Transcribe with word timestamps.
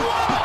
Whoa! 0.00 0.39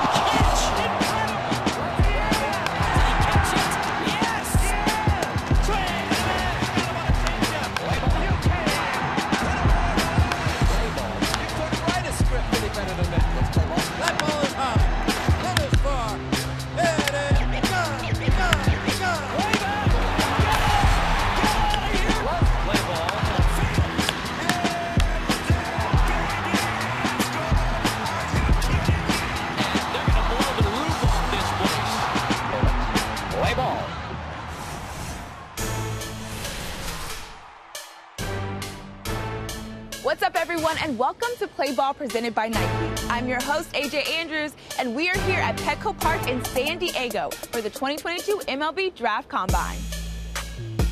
What's 40.05 40.21
up, 40.21 40.39
everyone, 40.39 40.77
and 40.83 40.99
welcome 40.99 41.29
to 41.39 41.47
Play 41.47 41.73
Ball 41.73 41.95
presented 41.95 42.35
by 42.35 42.47
Nike. 42.47 43.07
I'm 43.09 43.27
your 43.27 43.41
host, 43.41 43.71
AJ 43.73 44.07
Andrews, 44.11 44.53
and 44.77 44.95
we 44.95 45.09
are 45.09 45.17
here 45.21 45.39
at 45.39 45.57
Petco 45.57 45.99
Park 45.99 46.29
in 46.29 46.45
San 46.45 46.77
Diego 46.77 47.31
for 47.31 47.59
the 47.59 47.71
2022 47.71 48.41
MLB 48.47 48.93
Draft 48.93 49.27
Combine. 49.29 49.79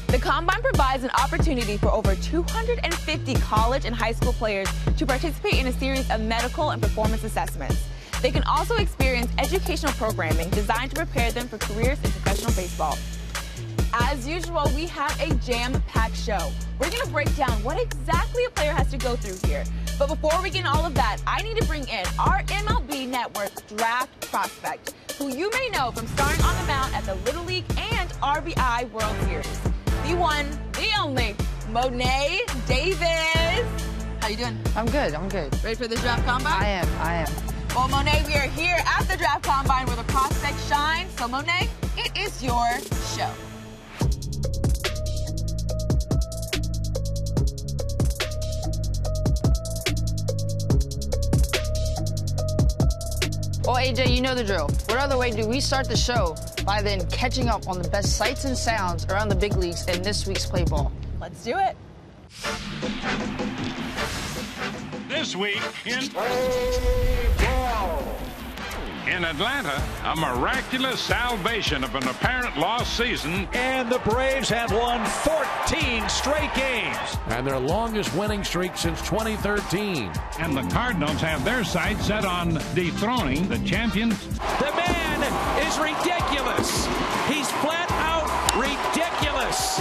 The 0.07 0.17
Combine 0.17 0.63
provides 0.63 1.03
an 1.03 1.11
opportunity 1.11 1.77
for 1.77 1.89
over 1.89 2.15
250 2.15 3.35
college 3.35 3.85
and 3.85 3.93
high 3.93 4.13
school 4.13 4.33
players 4.33 4.67
to 4.97 5.05
participate 5.05 5.59
in 5.59 5.67
a 5.67 5.73
series 5.73 6.09
of 6.09 6.19
medical 6.19 6.71
and 6.71 6.81
performance 6.81 7.23
assessments. 7.23 7.87
They 8.23 8.31
can 8.31 8.43
also 8.45 8.77
experience 8.77 9.31
educational 9.37 9.91
programming 9.91 10.49
designed 10.49 10.89
to 10.89 10.95
prepare 10.95 11.31
them 11.31 11.47
for 11.47 11.59
careers 11.59 11.99
in 12.03 12.09
professional 12.09 12.53
baseball. 12.53 12.97
As 13.95 14.27
usual, 14.27 14.63
we 14.75 14.87
have 14.87 15.15
a 15.21 15.31
jam-packed 15.35 16.17
show. 16.17 16.51
We're 16.79 16.89
going 16.89 17.03
to 17.03 17.11
break 17.11 17.35
down 17.35 17.51
what 17.63 17.79
exactly 17.79 18.43
a 18.45 18.49
player 18.49 18.71
has 18.71 18.89
to 18.89 18.97
go 18.97 19.15
through 19.15 19.47
here. 19.47 19.63
But 19.99 20.07
before 20.07 20.41
we 20.41 20.49
get 20.49 20.65
all 20.65 20.83
of 20.83 20.95
that, 20.95 21.17
I 21.27 21.43
need 21.43 21.57
to 21.57 21.67
bring 21.67 21.87
in 21.87 22.03
our 22.17 22.41
MLB 22.41 23.07
Network 23.07 23.51
draft 23.67 24.31
prospect, 24.31 24.95
who 25.19 25.27
you 25.27 25.51
may 25.51 25.69
know 25.69 25.91
from 25.91 26.07
starring 26.07 26.41
on 26.41 26.55
the 26.59 26.63
mound 26.63 26.95
at 26.95 27.03
the 27.03 27.13
Little 27.25 27.43
League 27.43 27.65
and 27.77 28.09
RBI 28.13 28.89
World 28.91 29.15
Series. 29.25 29.59
The 30.07 30.15
one, 30.15 30.49
the 30.71 30.89
only, 30.99 31.35
Mo'ne 31.69 31.99
Davis. 32.67 33.63
How 34.21 34.27
you 34.27 34.37
doing? 34.37 34.57
I'm 34.75 34.87
good. 34.87 35.13
I'm 35.13 35.29
good. 35.29 35.53
Ready 35.63 35.75
for 35.75 35.87
the 35.87 35.97
draft 35.97 36.25
combine? 36.25 36.51
I 36.51 36.67
am. 36.67 36.87
I 36.99 37.15
am. 37.17 37.31
Well, 37.75 37.89
Mo'ne, 37.89 38.25
we 38.25 38.33
are 38.33 38.49
here 38.49 38.77
at 38.87 39.07
the 39.07 39.17
draft 39.17 39.43
combine 39.43 39.85
where 39.85 39.97
the 39.97 40.03
prospects 40.05 40.67
shine. 40.67 41.07
So, 41.11 41.27
Mo'ne, 41.27 41.69
it 41.95 42.17
is 42.17 42.43
your 42.43 42.67
show. 43.15 43.31
Oh, 53.73 53.77
well, 53.77 53.91
AJ, 53.91 54.13
you 54.13 54.21
know 54.21 54.35
the 54.35 54.43
drill. 54.43 54.67
What 54.85 54.99
other 54.99 55.17
way 55.17 55.31
do 55.31 55.47
we 55.47 55.59
start 55.59 55.89
the 55.89 55.97
show 55.97 56.35
by 56.63 56.83
then 56.83 57.09
catching 57.09 57.49
up 57.49 57.67
on 57.67 57.81
the 57.81 57.89
best 57.89 58.17
sights 58.17 58.45
and 58.45 58.55
sounds 58.55 59.07
around 59.07 59.29
the 59.29 59.35
big 59.35 59.55
leagues 59.55 59.87
in 59.87 60.03
this 60.03 60.27
week's 60.27 60.45
play 60.45 60.63
ball? 60.63 60.91
Let's 61.19 61.43
do 61.43 61.57
it. 61.57 61.75
This 65.09 65.35
week 65.35 65.59
in 65.87 66.07
in 69.07 69.23
Atlanta, 69.25 69.81
a 70.05 70.15
miraculous 70.15 70.99
salvation 70.99 71.83
of 71.83 71.95
an 71.95 72.07
apparent 72.07 72.57
lost 72.57 72.95
season. 72.97 73.47
And 73.53 73.89
the 73.91 73.99
Braves 73.99 74.49
have 74.49 74.71
won 74.71 75.05
14 75.05 76.07
straight 76.09 76.53
games. 76.55 76.97
and 77.27 77.45
their 77.45 77.59
longest 77.59 78.13
winning 78.15 78.43
streak 78.43 78.77
since 78.77 78.99
2013. 79.01 80.11
And 80.39 80.55
the 80.55 80.63
Cardinals 80.73 81.21
have 81.21 81.43
their 81.43 81.63
sights 81.63 82.05
set 82.07 82.25
on 82.25 82.55
dethroning 82.75 83.47
the 83.49 83.59
champions. 83.59 84.19
The 84.27 84.71
man 84.75 85.23
is 85.65 85.77
ridiculous. 85.79 86.85
He's 87.27 87.49
flat 87.63 87.89
out 88.03 88.27
ridiculous. 88.55 89.79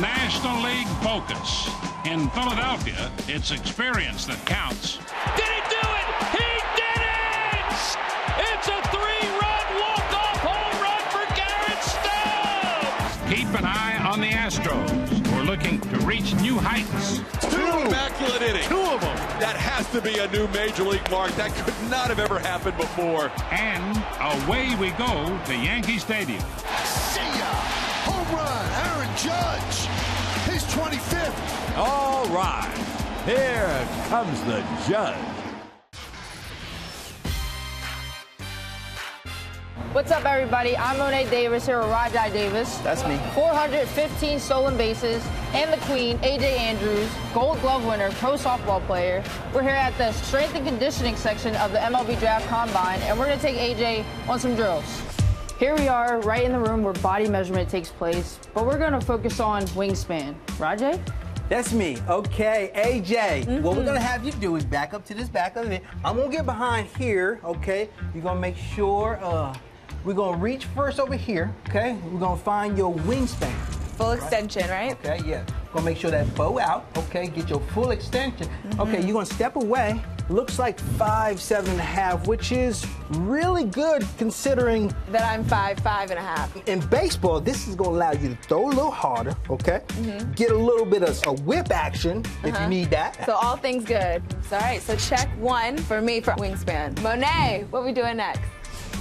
National 0.00 0.60
League 0.62 0.88
focus. 1.02 1.68
In 2.04 2.28
Philadelphia, 2.30 3.10
it's 3.28 3.50
experience 3.52 4.24
that 4.26 4.44
counts. 4.44 4.98
Did 5.36 5.44
he 5.46 5.60
do 5.70 5.81
It's 8.64 8.70
a 8.70 8.80
three-run 8.90 9.66
walk-off 9.82 10.38
home 10.38 10.82
run 10.82 11.02
for 11.10 11.26
Garrett 11.34 11.82
Stubbs. 11.82 13.34
Keep 13.34 13.58
an 13.58 13.64
eye 13.64 13.98
on 14.08 14.20
the 14.20 14.28
Astros, 14.28 15.26
who 15.26 15.40
are 15.40 15.42
looking 15.42 15.80
to 15.80 15.98
reach 16.06 16.32
new 16.36 16.58
heights. 16.58 17.18
Two 17.50 17.58
immaculate 17.58 18.40
innings. 18.40 18.68
Two 18.68 18.78
of 18.78 19.00
them. 19.00 19.16
That 19.40 19.56
has 19.56 19.90
to 19.90 20.00
be 20.00 20.16
a 20.18 20.28
new 20.30 20.46
major 20.54 20.84
league 20.84 21.10
mark. 21.10 21.32
That 21.32 21.52
could 21.56 21.74
not 21.90 22.06
have 22.06 22.20
ever 22.20 22.38
happened 22.38 22.76
before. 22.76 23.32
And 23.50 23.96
away 24.46 24.76
we 24.76 24.90
go 24.90 25.36
to 25.46 25.56
Yankee 25.56 25.98
Stadium. 25.98 26.44
See 26.84 27.18
ya! 27.18 27.50
Home 28.06 28.30
run, 28.30 28.64
Aaron 28.86 29.10
Judge. 29.18 29.90
His 30.46 30.62
25th. 30.72 31.76
All 31.78 32.26
right. 32.26 32.70
Here 33.26 33.88
comes 34.08 34.40
the 34.42 34.62
judge. 34.88 35.31
What's 39.92 40.10
up, 40.10 40.24
everybody? 40.24 40.74
I'm 40.74 40.96
Mo'ne 40.96 41.28
Davis 41.28 41.66
here 41.66 41.78
with 41.78 41.88
Rajai 41.88 42.32
Davis. 42.32 42.78
That's 42.78 43.06
me. 43.06 43.18
415 43.34 44.40
stolen 44.40 44.74
bases, 44.78 45.22
and 45.52 45.70
the 45.70 45.76
queen, 45.84 46.16
AJ 46.20 46.44
Andrews, 46.44 47.10
gold 47.34 47.60
glove 47.60 47.84
winner, 47.84 48.10
pro 48.12 48.32
softball 48.32 48.80
player. 48.86 49.22
We're 49.52 49.60
here 49.60 49.72
at 49.72 49.94
the 49.98 50.10
strength 50.12 50.54
and 50.54 50.66
conditioning 50.66 51.14
section 51.14 51.54
of 51.56 51.72
the 51.72 51.78
MLB 51.78 52.18
Draft 52.20 52.48
Combine, 52.48 53.00
and 53.00 53.18
we're 53.18 53.26
going 53.26 53.38
to 53.38 53.44
take 53.44 53.58
AJ 53.58 54.06
on 54.30 54.40
some 54.40 54.54
drills. 54.54 55.02
Here 55.58 55.76
we 55.76 55.88
are, 55.88 56.22
right 56.22 56.42
in 56.42 56.52
the 56.52 56.58
room 56.58 56.82
where 56.82 56.94
body 56.94 57.28
measurement 57.28 57.68
takes 57.68 57.90
place, 57.90 58.38
but 58.54 58.64
we're 58.64 58.78
going 58.78 58.92
to 58.92 59.00
focus 59.02 59.40
on 59.40 59.64
wingspan. 59.64 60.34
Rajai? 60.56 60.98
That's 61.50 61.74
me. 61.74 61.98
Okay, 62.08 62.70
AJ. 62.74 63.60
What 63.60 63.76
we're 63.76 63.84
gonna 63.84 64.00
have 64.00 64.24
you 64.24 64.32
do 64.32 64.56
is 64.56 64.64
back 64.64 64.94
up 64.94 65.04
to 65.04 65.12
this 65.12 65.28
back 65.28 65.56
of 65.56 65.70
it. 65.70 65.82
I'm 66.02 66.16
gonna 66.16 66.30
get 66.30 66.46
behind 66.46 66.88
here. 66.96 67.40
Okay. 67.44 67.90
You're 68.14 68.22
gonna 68.22 68.40
make 68.40 68.56
sure. 68.56 69.18
Uh, 69.20 69.54
we're 70.04 70.14
gonna 70.14 70.36
reach 70.36 70.64
first 70.66 70.98
over 71.00 71.14
here. 71.14 71.52
Okay. 71.68 71.96
We're 72.10 72.20
gonna 72.20 72.36
find 72.40 72.76
your 72.76 72.94
wingspan. 72.94 73.52
Full 73.96 74.12
extension, 74.12 74.68
right? 74.70 74.92
Okay. 75.04 75.20
Yeah. 75.24 75.44
Gonna 75.72 75.84
make 75.84 75.96
sure 75.98 76.10
that 76.10 76.34
bow 76.34 76.58
out. 76.58 76.86
Okay. 76.96 77.28
Get 77.28 77.48
your 77.48 77.60
full 77.74 77.90
extension. 77.90 78.48
Okay. 78.78 79.02
You're 79.02 79.12
gonna 79.14 79.26
step 79.26 79.56
away. 79.56 80.00
Looks 80.28 80.58
like 80.58 80.78
five, 80.96 81.40
seven 81.40 81.72
and 81.72 81.80
a 81.80 81.84
half, 81.84 82.26
which 82.26 82.52
is 82.52 82.86
really 83.10 83.64
good 83.64 84.06
considering 84.18 84.94
That 85.10 85.24
I'm 85.24 85.44
five, 85.44 85.78
five 85.80 86.10
and 86.10 86.18
a 86.18 86.22
half. 86.22 86.56
in 86.68 86.78
baseball, 86.86 87.40
this 87.40 87.66
is 87.68 87.74
going 87.74 87.90
to 87.90 87.96
allow 87.96 88.12
you 88.12 88.28
to 88.30 88.36
throw 88.46 88.66
a 88.66 88.68
little 88.68 88.90
harder, 88.90 89.34
okay? 89.50 89.80
Mhm. 89.88 90.34
Get 90.36 90.52
a 90.52 90.56
little 90.56 90.86
bit 90.86 91.02
of 91.02 91.20
a 91.26 91.32
whip 91.42 91.70
action 91.72 92.24
if 92.44 92.58
you 92.60 92.66
need 92.68 92.88
that. 92.90 93.26
So 93.26 93.34
all 93.34 93.56
things 93.56 93.84
good. 93.84 94.22
All 94.52 94.58
right, 94.60 94.80
so 94.80 94.94
check 94.96 95.28
one 95.38 95.76
for 95.76 96.00
me 96.00 96.20
for 96.20 96.32
wingspan. 96.34 96.98
Mo'ne, 97.02 97.66
what 97.70 97.84
we 97.84 97.92
doing 97.92 98.16
next? 98.16 98.40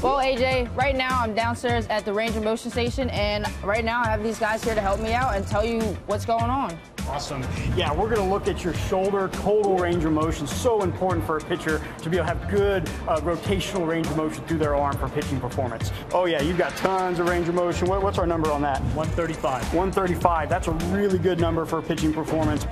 Well, 0.02 0.18
AJ, 0.18 0.76
right 0.76 0.96
now 0.96 1.22
I'm 1.22 1.36
downstairs 1.36 1.86
at 1.86 2.06
the 2.06 2.14
range 2.14 2.36
of 2.36 2.44
motion 2.44 2.72
station, 2.72 3.12
and 3.12 3.46
right 3.64 3.86
now 3.86 4.02
I 4.02 4.08
have 4.08 4.24
these 4.24 4.40
guys 4.40 4.64
here 4.64 4.74
to 4.74 4.82
help 4.82 5.00
me 5.00 5.14
out 5.14 5.36
and 5.36 5.46
tell 5.46 5.64
you 5.64 5.80
what's 6.08 6.26
going 6.26 6.46
on. 6.46 6.76
Awesome. 7.08 7.44
Yeah, 7.76 7.94
we're 7.94 8.10
going 8.10 8.28
to 8.28 8.34
look 8.34 8.48
at 8.48 8.64
your 8.64 8.74
shoulder 8.74 9.30
total 9.32 9.78
range 9.78 10.04
of 10.04 10.12
motion. 10.12 10.48
So 10.48 10.82
important 10.82 11.24
for 11.28 11.38
a 11.38 11.42
pitcher 11.42 11.82
to 12.02 12.10
be 12.10 12.18
able 12.18 12.28
to 12.28 12.34
have 12.34 12.50
good 12.50 12.90
uh, 13.08 13.20
rotational 13.22 13.88
range 13.88 14.08
of 14.08 14.18
motion 14.18 14.44
through 14.46 14.58
their 14.58 14.76
arm 14.76 14.98
for 14.98 15.08
pitching 15.08 15.40
performance. 15.40 15.92
Oh, 16.14 16.26
yeah, 16.26 16.42
you've 16.42 16.58
got 16.58 16.76
tons 16.78 17.20
of 17.20 17.30
range 17.30 17.48
of 17.48 17.54
motion. 17.54 17.88
What, 17.88 18.02
what's 18.02 18.18
our 18.18 18.26
number 18.26 18.52
on 18.52 18.64
that? 18.64 18.82
135. 18.96 19.62
135. 19.74 20.50
That's 20.50 20.68
a 20.68 20.72
really 20.72 21.20
good 21.20 21.40
number 21.40 21.64
for 21.64 21.80
pitching 21.80 22.12
performance. 22.12 22.66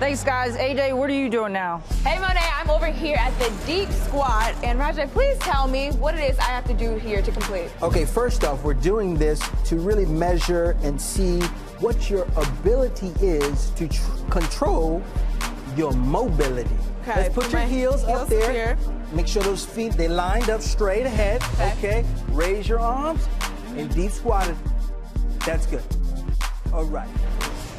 Thanks, 0.00 0.24
guys. 0.24 0.56
AJ, 0.56 0.96
what 0.96 1.10
are 1.10 1.12
you 1.12 1.28
doing 1.28 1.52
now? 1.52 1.82
Hey, 2.06 2.18
Mo'ne, 2.18 2.34
I'm 2.58 2.70
over 2.70 2.86
here 2.86 3.16
at 3.18 3.38
the 3.38 3.52
deep 3.66 3.90
squat. 3.90 4.54
And 4.64 4.78
Rajai, 4.80 5.10
please 5.12 5.36
tell 5.40 5.68
me 5.68 5.90
what 5.92 6.14
it 6.14 6.20
is 6.30 6.38
I 6.38 6.44
have 6.44 6.64
to 6.68 6.74
do 6.74 6.94
here 6.96 7.20
to 7.20 7.30
complete. 7.30 7.70
Okay, 7.82 8.06
first 8.06 8.42
off, 8.42 8.64
we're 8.64 8.72
doing 8.72 9.14
this 9.14 9.38
to 9.66 9.76
really 9.76 10.06
measure 10.06 10.74
and 10.82 10.98
see 10.98 11.40
what 11.80 12.08
your 12.08 12.26
ability 12.36 13.12
is 13.20 13.68
to 13.72 13.88
tr- 13.88 14.10
control 14.30 15.02
your 15.76 15.92
mobility. 15.92 16.70
Okay, 17.02 17.20
Let's 17.22 17.34
put 17.34 17.44
put 17.44 17.52
your 17.52 17.60
my 17.60 17.66
heels, 17.68 18.02
up 18.04 18.28
there. 18.28 18.50
here. 18.52 18.78
Make 19.12 19.26
sure 19.26 19.42
those 19.42 19.66
feet 19.66 19.92
they 19.92 20.08
lined 20.08 20.48
up 20.48 20.62
straight 20.62 21.04
ahead. 21.04 21.42
Okay. 21.54 21.72
Okay. 21.78 22.06
Raise 22.30 22.66
your 22.66 22.80
arms 22.80 23.28
and 23.76 23.94
deep 23.94 24.12
squat. 24.12 24.48
it. 24.48 24.56
That's 25.44 25.66
good. 25.66 25.82
All 26.72 26.84
right. 26.84 27.08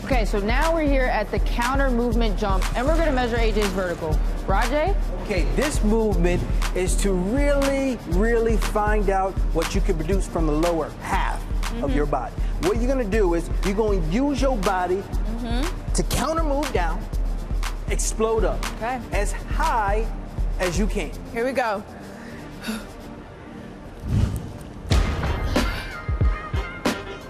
Okay, 0.06 0.26
so 0.26 0.40
now 0.40 0.74
we're 0.74 0.82
here 0.90 1.04
at 1.06 1.30
the 1.32 1.40
counter 1.40 1.90
movement 1.90 2.38
jump, 2.38 2.64
and 2.76 2.86
we're 2.86 2.98
gonna 2.98 3.12
measure 3.12 3.38
AJ's 3.38 3.68
vertical. 3.70 4.20
Rajai? 4.48 4.96
Okay, 5.24 5.44
this 5.56 5.84
movement 5.84 6.42
is 6.76 6.96
to 6.98 7.14
really, 7.14 7.98
really 8.08 8.58
find 8.58 9.10
out 9.10 9.34
what 9.54 9.74
you 9.76 9.80
can 9.82 9.96
produce 9.96 10.28
from 10.28 10.48
the 10.48 10.54
lower 10.54 10.90
half 11.02 11.40
of 11.42 11.48
Mm-hmm. 11.72 11.96
your 11.96 12.06
body. 12.06 12.34
What 12.64 12.78
you're 12.78 12.88
gonna 12.90 13.06
do 13.06 13.36
is 13.36 13.50
you're 13.64 13.76
going 13.76 14.02
to 14.02 14.08
use 14.10 14.42
your 14.42 14.58
body 14.58 14.98
Mm-hmm. 14.98 15.94
to 15.94 16.04
counter 16.04 16.44
move 16.44 16.72
down, 16.74 17.00
explode 17.90 18.44
up 18.44 18.60
Okay. 18.78 19.00
as 19.14 19.32
high 19.32 20.06
as 20.60 20.78
you 20.78 20.88
can. 20.88 21.12
Here 21.32 21.46
we 21.46 21.52
go. 21.54 21.82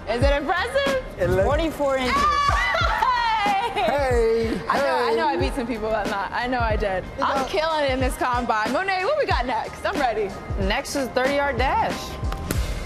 Is 0.08 0.22
it 0.22 0.32
impressive? 0.36 1.04
It 1.18 1.28
looks- 1.30 1.44
44 1.44 1.96
inches. 1.98 2.14
Hey! 2.14 3.82
Hey, 3.84 4.60
I 4.68 4.78
know, 4.78 4.96
I 5.10 5.14
know 5.14 5.26
I 5.26 5.36
beat 5.36 5.54
some 5.54 5.66
people, 5.66 5.88
but 5.88 6.08
not. 6.10 6.30
I 6.32 6.46
know 6.46 6.60
I 6.60 6.76
did. 6.76 7.04
I'm 7.20 7.46
killing 7.46 7.84
it 7.84 7.90
in 7.90 8.00
this 8.00 8.14
combine. 8.16 8.72
Mo'ne, 8.72 8.86
what 9.04 9.16
we 9.18 9.24
got 9.26 9.46
next? 9.46 9.84
I'm 9.86 9.98
ready. 9.98 10.30
Next 10.60 10.94
is 10.96 11.08
30 11.10 11.34
yard 11.36 11.56
dash. 11.58 11.98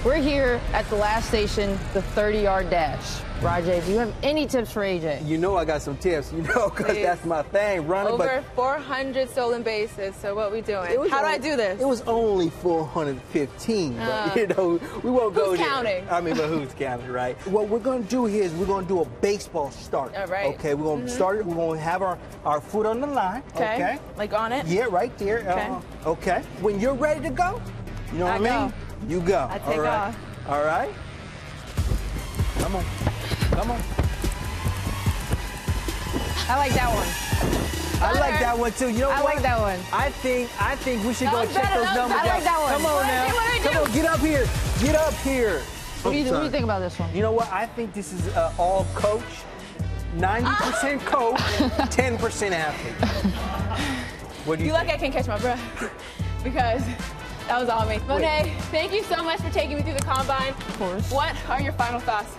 We're 0.05 0.17
here 0.17 0.61
at 0.73 0.89
the 0.89 0.95
last 0.97 1.29
station, 1.29 1.79
the 1.93 2.03
30 2.03 2.39
yard 2.39 2.71
dash. 2.71 3.21
Rajai, 3.41 3.85
do 3.85 3.93
you 3.93 3.99
have 3.99 4.15
any 4.23 4.47
tips 4.47 4.73
for 4.73 4.81
AJ? 4.81 5.27
You 5.27 5.37
know 5.37 5.56
I 5.56 5.67
got 5.67 5.83
some 5.83 5.97
tips, 5.99 6.33
you 6.33 6.41
know, 6.43 6.71
because 6.77 6.97
that's 6.97 7.23
my 7.27 7.43
thing, 7.43 7.87
running. 7.87 8.15
Over 8.15 8.43
but 8.43 8.55
400 8.56 9.29
stolen 9.29 9.62
bases. 9.62 10.17
So 10.17 10.35
what 10.35 10.50
we 10.50 10.62
doing? 10.62 10.91
it 10.91 10.99
was 10.99 11.11
How 11.11 11.21
do 11.21 11.27
I 11.27 11.37
do 11.37 11.55
this? 11.55 11.79
It 11.81 11.85
was 11.87 12.00
only 12.03 12.49
415, 12.49 13.99
Uh, 13.99 14.25
but 14.35 14.37
you 14.37 14.47
know, 14.49 14.81
we 15.03 15.11
won't 15.11 15.35
go 15.35 15.50
who's 15.50 15.59
there. 15.59 15.69
counting? 15.69 16.09
I 16.11 16.21
mean, 16.23 16.35
but 16.35 16.49
who's 16.49 16.73
counting, 16.73 17.11
right? 17.12 17.37
What 17.47 17.69
we're 17.69 17.79
gonna 17.79 18.05
do 18.05 18.25
here 18.25 18.43
is 18.43 18.53
we're 18.55 18.65
gonna 18.67 18.87
do 18.88 19.03
a 19.03 19.05
baseball 19.21 19.71
start. 19.71 20.15
All 20.17 20.27
right. 20.27 20.55
Okay, 20.55 20.73
we're 20.75 20.85
gonna 20.97 21.05
Mhm. 21.05 21.11
start 21.11 21.37
it. 21.39 21.44
We're 21.47 21.55
gonna 21.56 21.79
have 21.81 22.00
our, 22.00 22.19
our 22.47 22.61
foot 22.62 22.87
on 22.87 23.00
the 23.03 23.06
line. 23.06 23.43
Okay. 23.55 23.75
Okay. 23.75 23.99
Like 24.17 24.32
on 24.32 24.50
it? 24.53 24.67
Yeah, 24.67 24.87
right 24.91 25.17
there. 25.19 25.41
Okay. 25.41 25.69
Uh, 26.06 26.11
okay. 26.11 26.43
When 26.62 26.81
you're 26.81 26.94
ready 26.94 27.21
to 27.21 27.31
go, 27.31 27.61
you 28.12 28.19
know 28.19 28.25
what 28.25 28.35
I 28.35 28.37
I, 28.37 28.61
mean? 28.61 28.69
go. 28.71 29.15
You 29.15 29.21
go. 29.21 29.47
I 29.50 29.59
take 29.59 29.69
All 29.77 29.81
right. 29.81 30.09
off. 30.09 30.17
All 30.49 30.65
right. 30.65 30.91
Come 32.61 32.77
on. 32.77 32.85
Come 33.52 33.70
on. 33.70 33.81
I 36.48 36.56
like 36.58 36.72
that 36.75 36.90
one. 36.94 37.08
I 38.02 38.12
like 38.20 38.40
that 38.40 38.56
one 38.58 38.72
too. 38.72 38.88
You 38.90 39.00
know 39.00 39.10
I 39.10 39.22
what? 39.22 39.31
I 39.32 39.34
like 39.34 39.43
that 39.43 39.58
one. 39.60 39.81
I 39.93 40.10
think 40.10 40.50
I 40.60 40.76
think 40.76 41.04
we 41.04 41.12
should 41.14 41.28
That 41.28 41.32
go 41.48 41.52
check 41.52 41.62
better. 41.64 41.81
those 41.84 41.94
numbers. 41.96 42.19
I 42.19 42.20
out. 42.20 42.26
like 42.26 42.44
that 42.44 42.60
one. 42.60 42.72
Come 42.72 42.87
on 42.87 42.93
What 42.94 43.06
now. 43.06 43.26
do? 43.26 43.62
Do 43.62 43.69
Come 43.69 43.82
on, 43.84 43.93
get 43.93 44.04
up 44.06 44.20
here. 44.20 44.46
Get 44.81 44.94
up 44.94 45.14
here. 45.14 45.60
What 46.02 46.12
do, 46.12 46.19
you, 46.19 46.31
what 46.31 46.38
do 46.38 46.44
you 46.44 46.50
think 46.50 46.64
about 46.64 46.81
this 46.81 46.98
one? 46.98 47.12
You 47.14 47.22
know 47.22 47.32
what? 47.32 47.50
I 47.50 47.66
think 47.66 47.93
this 47.94 48.12
is 48.12 48.28
uh, 48.37 48.52
all 48.58 48.87
coach, 48.94 49.22
90% 50.19 51.00
coach, 51.06 51.37
10% 51.90 52.50
athlete. 52.52 53.32
What 54.44 54.58
do 54.58 54.64
you, 54.64 54.69
You 54.69 54.75
lucky 54.75 54.93
I 54.93 54.96
can't 54.98 55.12
catch 55.12 55.26
my 55.26 55.38
breath 55.38 55.60
because 56.44 56.82
that 57.48 57.58
was 57.58 57.69
all 57.69 57.87
me. 57.87 57.98
Mo'ne, 58.06 58.52
thank 58.70 58.93
you 58.93 59.02
so 59.04 59.20
much 59.25 59.40
for 59.40 59.50
taking 59.50 59.76
me 59.78 59.82
through 59.82 59.94
the 59.94 60.02
combine. 60.04 60.50
Of 60.50 60.78
course. 60.78 61.10
What 61.10 61.34
are 61.48 61.60
your 61.60 61.72
final 61.72 61.98
thoughts? 61.98 62.31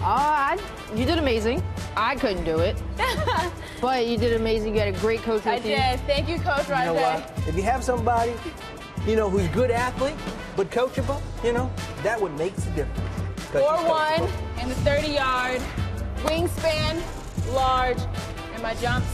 Uh, 0.00 0.04
I, 0.06 0.58
you 0.94 1.04
did 1.06 1.18
amazing. 1.18 1.62
I 1.96 2.14
couldn't 2.16 2.44
do 2.44 2.58
it, 2.58 2.76
but 3.80 4.06
you 4.06 4.18
did 4.18 4.38
amazing. 4.38 4.74
You 4.74 4.80
had 4.80 4.94
a 4.94 4.98
great 4.98 5.22
coach 5.22 5.44
with 5.44 5.46
I 5.46 5.56
you. 5.56 5.62
did. 5.76 6.00
Thank 6.00 6.28
you, 6.28 6.38
Coach 6.38 6.68
You 6.68 6.74
know 6.74 6.94
what? 6.94 7.32
If 7.48 7.56
you 7.56 7.62
have 7.62 7.82
somebody, 7.84 8.34
you 9.06 9.16
know, 9.16 9.30
who's 9.30 9.46
good 9.48 9.70
athlete 9.70 10.14
but 10.56 10.70
coachable, 10.70 11.20
you 11.42 11.52
know, 11.52 11.70
that 12.02 12.20
would 12.20 12.36
make 12.36 12.54
the 12.56 12.70
difference. 12.72 13.00
'Cause 13.50 13.62
Four 13.62 13.78
he's 13.78 13.88
one 13.88 14.12
coachable. 14.20 14.62
in 14.62 14.68
the 14.68 14.74
30 14.76 15.08
yard, 15.12 15.60
wingspan, 16.24 17.00
large, 17.54 17.98
and 18.52 18.62
my 18.62 18.74
jumps 18.74 19.08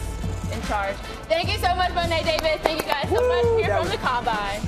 in 0.53 0.61
charge. 0.63 0.97
Thank 1.29 1.53
you 1.53 1.59
so 1.59 1.75
much, 1.77 1.93
Mo'ne 1.95 2.09
Davis. 2.25 2.59
Thank 2.63 2.81
you 2.83 2.89
guys 2.89 3.09
so 3.09 3.21
Woo, 3.21 3.29
much 3.29 3.61
here 3.61 3.69
that 3.69 3.81
from 3.81 3.83
was- 3.83 3.93
the 3.93 3.99
combine. 3.99 4.61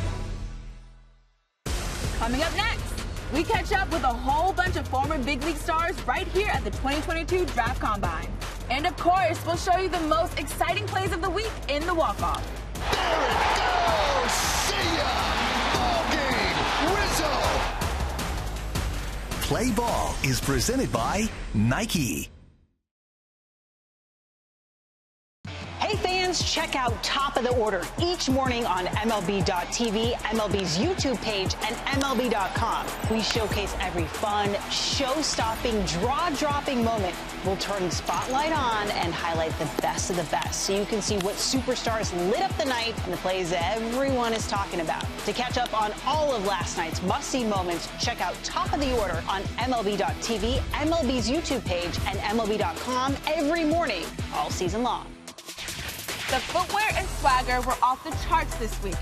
Coming 2.19 2.43
up 2.43 2.55
next, 2.55 2.82
we 3.33 3.43
catch 3.43 3.73
up 3.73 3.91
with 3.91 4.03
a 4.03 4.07
whole 4.07 4.53
bunch 4.53 4.77
of 4.77 4.87
former 4.89 5.19
big 5.19 5.43
league 5.45 5.57
stars 5.57 5.95
right 6.07 6.27
here 6.29 6.51
at 6.53 6.65
the 6.65 6.71
2022 6.71 7.47
Draft 7.47 7.81
Combine. 7.81 8.29
And 8.71 8.87
of 8.87 8.97
course, 8.97 9.45
we'll 9.47 9.57
show 9.57 9.77
you 9.79 9.89
the 9.89 10.01
most 10.01 10.39
exciting 10.39 10.87
plays 10.87 11.13
of 11.13 11.23
the 11.23 11.31
week 11.31 11.51
in 11.69 11.85
the 11.87 11.95
walk-off. 11.95 12.45
There 12.93 13.31
it 13.31 13.57
goes. 13.57 14.33
See 14.69 14.97
ya. 14.97 15.33
Rizzo. 16.95 17.31
Play 19.43 19.71
Ball 19.71 20.15
is 20.25 20.41
presented 20.41 20.93
by 20.93 21.29
Nike. 21.55 22.29
Fans, 26.33 26.53
check 26.53 26.77
out 26.77 27.03
Top 27.03 27.37
of 27.37 27.45
the 27.45 27.55
Order 27.57 27.83
each 28.01 28.29
morning 28.29 28.65
on 28.67 28.87
MLB.tv, 28.87 30.13
MLB's 30.13 30.79
YouTube 30.79 31.21
page, 31.23 31.55
and 31.65 31.75
MLB.com. 32.01 32.87
We 33.11 33.21
showcase 33.21 33.75
every 33.81 34.05
fun, 34.05 34.55
show-stopping, 34.71 35.85
draw-dropping 35.85 36.85
moment. 36.85 37.15
We'll 37.45 37.57
turn 37.57 37.85
the 37.85 37.91
spotlight 37.91 38.53
on 38.53 38.89
and 38.91 39.13
highlight 39.13 39.57
the 39.59 39.69
best 39.83 40.11
of 40.11 40.17
the 40.17 40.25
best 40.25 40.63
so 40.63 40.77
you 40.77 40.85
can 40.85 41.03
see 41.03 41.17
what 41.19 41.35
superstars 41.35 42.13
lit 42.31 42.41
up 42.41 42.57
the 42.57 42.65
night 42.65 42.95
and 43.05 43.13
the 43.13 43.17
plays 43.19 43.53
everyone 43.53 44.33
is 44.33 44.47
talking 44.47 44.81
about. 44.81 45.05
To 45.27 45.33
catch 45.33 45.59
up 45.59 45.81
on 45.81 45.93
all 46.07 46.35
of 46.35 46.47
last 46.47 46.77
night's 46.77 47.03
must-see 47.03 47.45
moments, 47.45 47.89
check 48.01 48.21
out 48.21 48.35
Top 48.45 48.73
of 48.73 48.81
the 48.81 48.97
Order 48.99 49.23
on 49.29 49.43
MLB.tv, 49.59 50.59
MLB's 50.59 51.29
YouTube 51.29 51.65
page, 51.65 51.99
and 52.07 52.19
MLB.com 52.19 53.17
every 53.27 53.65
morning, 53.65 54.05
all 54.35 54.51
season 54.51 54.83
long. 54.83 55.07
The 56.33 56.41
footwear 56.41 56.89
and 56.97 57.07
swagger 57.21 57.61
were 57.61 57.77
off 57.83 58.03
the 58.05 58.27
charts 58.27 58.57
this 58.57 58.73
week. 58.83 58.97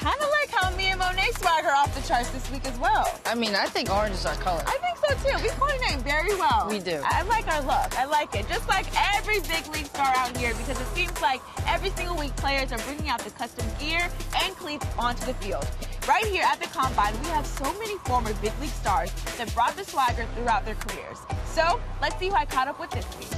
Kind 0.00 0.16
of 0.18 0.30
like 0.40 0.48
how 0.48 0.74
me 0.78 0.86
and 0.86 0.98
Mo'ne 0.98 1.30
swagger 1.34 1.68
off 1.68 1.94
the 1.94 2.00
charts 2.08 2.30
this 2.30 2.50
week 2.50 2.66
as 2.66 2.78
well. 2.78 3.04
I 3.26 3.34
mean, 3.34 3.54
I 3.54 3.66
think 3.66 3.90
orange 3.90 4.14
is 4.14 4.24
our 4.24 4.34
color. 4.36 4.62
I 4.66 4.78
think 4.78 4.96
so 4.96 5.12
too. 5.28 5.42
We 5.44 5.50
coordinate 5.50 6.00
very 6.00 6.34
well. 6.36 6.68
We 6.70 6.78
do. 6.78 7.02
I 7.04 7.20
like 7.24 7.46
our 7.48 7.60
look. 7.60 7.98
I 7.98 8.06
like 8.06 8.34
it. 8.34 8.48
Just 8.48 8.66
like 8.66 8.86
every 9.14 9.40
big 9.40 9.68
league 9.74 9.84
star 9.92 10.10
out 10.16 10.34
here 10.38 10.54
because 10.54 10.80
it 10.80 10.86
seems 10.96 11.20
like 11.20 11.42
every 11.66 11.90
single 11.90 12.16
week 12.16 12.34
players 12.36 12.72
are 12.72 12.78
bringing 12.78 13.10
out 13.10 13.20
the 13.20 13.30
custom 13.32 13.66
gear 13.78 14.08
and 14.42 14.56
cleats 14.56 14.86
onto 14.98 15.26
the 15.26 15.34
field. 15.34 15.68
Right 16.08 16.24
here 16.24 16.44
at 16.46 16.60
the 16.62 16.68
Combine, 16.68 17.12
we 17.20 17.28
have 17.28 17.46
so 17.46 17.70
many 17.74 17.98
former 18.06 18.32
big 18.40 18.58
league 18.58 18.70
stars 18.70 19.12
that 19.36 19.54
brought 19.54 19.76
the 19.76 19.84
swagger 19.84 20.24
throughout 20.34 20.64
their 20.64 20.76
careers. 20.76 21.18
So 21.44 21.78
let's 22.00 22.18
see 22.18 22.30
who 22.30 22.36
I 22.36 22.46
caught 22.46 22.68
up 22.68 22.80
with 22.80 22.90
this 22.90 23.04
week. 23.18 23.28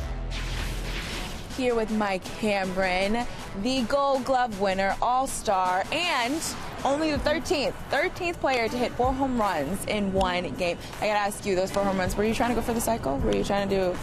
Here 1.56 1.75
with 1.75 1.90
Mike 1.90 2.25
Cameron, 2.38 3.26
the 3.62 3.82
Gold 3.82 4.25
Glove 4.25 4.58
winner, 4.60 4.96
All 5.02 5.26
Star, 5.26 5.85
and 5.92 6.40
only 6.85 7.11
the 7.12 7.18
13th, 7.18 7.75
13th 7.90 8.37
player 8.40 8.68
to 8.68 8.76
hit 8.76 8.90
four 8.92 9.12
home 9.12 9.38
runs 9.38 9.85
in 9.85 10.12
one 10.14 10.49
game. 10.54 10.78
I 11.00 11.06
gotta 11.09 11.18
ask 11.18 11.44
you, 11.44 11.54
those 11.54 11.71
four 11.71 11.85
home 11.85 11.99
runs, 11.99 12.16
were 12.16 12.25
you 12.25 12.32
trying 12.35 12.49
to 12.50 12.54
go 12.54 12.62
for 12.62 12.73
the 12.73 12.80
cycle? 12.80 13.18
Were 13.18 13.37
you 13.37 13.44
trying 13.44 13.68
to 13.68 13.75
do? 13.92 13.99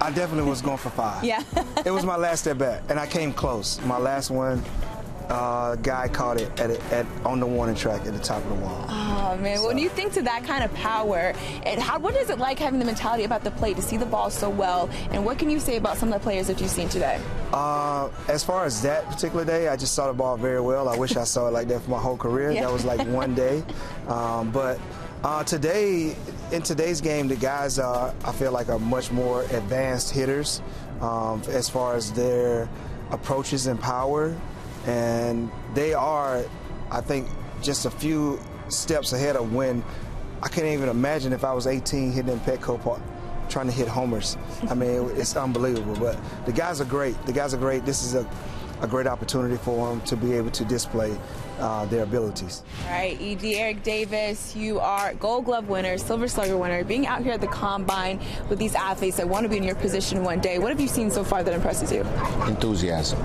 I 0.00 0.10
definitely 0.10 0.48
was 0.48 0.60
going 0.60 0.76
for 0.76 0.90
five. 0.90 1.24
Yeah. 1.24 1.42
it 1.86 1.90
was 1.90 2.04
my 2.04 2.16
last 2.16 2.46
at 2.46 2.58
bat, 2.58 2.82
and 2.90 3.00
I 3.00 3.06
came 3.06 3.32
close. 3.32 3.80
My 3.86 3.98
last 3.98 4.30
one, 4.30 4.62
uh, 5.28 5.76
guy 5.76 6.08
caught 6.08 6.40
it 6.40 6.60
at, 6.60 6.70
at 6.92 7.06
on 7.24 7.40
the 7.40 7.46
warning 7.46 7.74
track 7.74 8.06
at 8.06 8.12
the 8.12 8.18
top 8.18 8.42
of 8.42 8.48
the 8.48 8.54
wall. 8.56 8.84
Oh 8.88 9.36
man, 9.40 9.62
when 9.62 9.78
you 9.78 9.88
think 9.88 10.12
to 10.14 10.22
that 10.22 10.44
kind 10.44 10.62
of 10.62 10.72
power, 10.74 11.34
and 11.64 11.80
how 11.80 11.98
what 11.98 12.14
is 12.16 12.30
it 12.30 12.38
like 12.38 12.58
having 12.58 12.78
the 12.78 12.84
mentality 12.84 13.24
about 13.24 13.44
the 13.44 13.50
plate 13.52 13.76
to 13.76 13.82
see 13.82 13.96
the 13.96 14.06
ball 14.06 14.30
so 14.30 14.50
well? 14.50 14.88
And 15.10 15.24
what 15.24 15.38
can 15.38 15.50
you 15.50 15.60
say 15.60 15.76
about 15.76 15.96
some 15.96 16.12
of 16.12 16.20
the 16.20 16.22
players 16.22 16.46
that 16.48 16.60
you've 16.60 16.70
seen 16.70 16.88
today? 16.88 17.20
Uh, 17.52 18.10
as 18.28 18.44
far 18.44 18.64
as 18.64 18.82
that 18.82 19.04
particular 19.06 19.44
day, 19.44 19.68
I 19.68 19.76
just 19.76 19.94
saw 19.94 20.08
the 20.08 20.12
ball 20.12 20.36
very 20.36 20.60
well. 20.60 20.88
I 20.88 20.96
wish 20.96 21.16
I 21.16 21.24
saw 21.24 21.48
it 21.48 21.52
like 21.52 21.68
that 21.68 21.82
for 21.82 21.90
my 21.90 21.98
whole 21.98 22.16
career. 22.16 22.50
Yeah. 22.50 22.62
That 22.62 22.72
was 22.72 22.84
like 22.84 23.06
one 23.08 23.34
day. 23.34 23.62
Um, 24.04 24.50
but 24.50 24.78
uh, 25.24 25.42
today, 25.44 26.14
in 26.52 26.60
today's 26.60 27.00
game, 27.00 27.26
the 27.28 27.36
guys 27.36 27.78
are, 27.78 28.14
I 28.22 28.32
feel 28.32 28.52
like, 28.52 28.68
are 28.68 28.78
much 28.78 29.10
more 29.10 29.44
advanced 29.44 30.10
hitters 30.10 30.60
um, 31.00 31.40
as 31.48 31.70
far 31.70 31.96
as 31.96 32.12
their 32.12 32.68
approaches 33.10 33.66
and 33.66 33.80
power. 33.80 34.36
And 34.86 35.50
they 35.74 35.94
are, 35.94 36.44
I 36.90 37.00
think, 37.00 37.28
just 37.62 37.86
a 37.86 37.90
few 37.90 38.40
steps 38.68 39.12
ahead 39.12 39.36
of 39.36 39.52
when 39.52 39.82
I 40.42 40.48
can't 40.48 40.66
even 40.66 40.88
imagine 40.88 41.32
if 41.32 41.44
I 41.44 41.52
was 41.52 41.66
18 41.66 42.12
hitting 42.12 42.32
in 42.32 42.40
Petco 42.40 42.80
Park 42.82 43.00
trying 43.48 43.66
to 43.66 43.72
hit 43.72 43.88
homers. 43.88 44.36
I 44.68 44.74
mean, 44.74 45.10
it's 45.16 45.36
unbelievable. 45.36 45.96
But 45.96 46.18
the 46.46 46.52
guys 46.52 46.80
are 46.80 46.86
great. 46.86 47.20
The 47.26 47.32
guys 47.32 47.54
are 47.54 47.58
great. 47.58 47.84
This 47.84 48.02
is 48.02 48.14
a, 48.14 48.28
a 48.84 48.86
great 48.86 49.06
opportunity 49.06 49.56
for 49.56 49.88
them 49.88 50.00
to 50.02 50.14
be 50.16 50.34
able 50.34 50.50
to 50.50 50.64
display 50.66 51.16
uh, 51.58 51.86
their 51.86 52.02
abilities. 52.02 52.62
All 52.84 52.90
right, 52.90 53.18
ED 53.20 53.44
Eric 53.44 53.82
Davis, 53.82 54.54
you 54.54 54.78
are 54.78 55.14
Gold 55.14 55.46
Glove 55.46 55.68
winner, 55.68 55.96
Silver 55.96 56.28
Slugger 56.28 56.56
winner. 56.56 56.84
Being 56.84 57.06
out 57.06 57.22
here 57.22 57.32
at 57.32 57.40
the 57.40 57.46
combine 57.46 58.20
with 58.48 58.58
these 58.58 58.74
athletes 58.74 59.16
that 59.16 59.28
want 59.28 59.44
to 59.44 59.48
be 59.48 59.56
in 59.56 59.62
your 59.62 59.74
position 59.74 60.22
one 60.22 60.40
day, 60.40 60.58
what 60.58 60.68
have 60.68 60.80
you 60.80 60.88
seen 60.88 61.10
so 61.10 61.24
far 61.24 61.42
that 61.42 61.54
impresses 61.54 61.90
you? 61.90 62.02
Enthusiasm. 62.46 63.18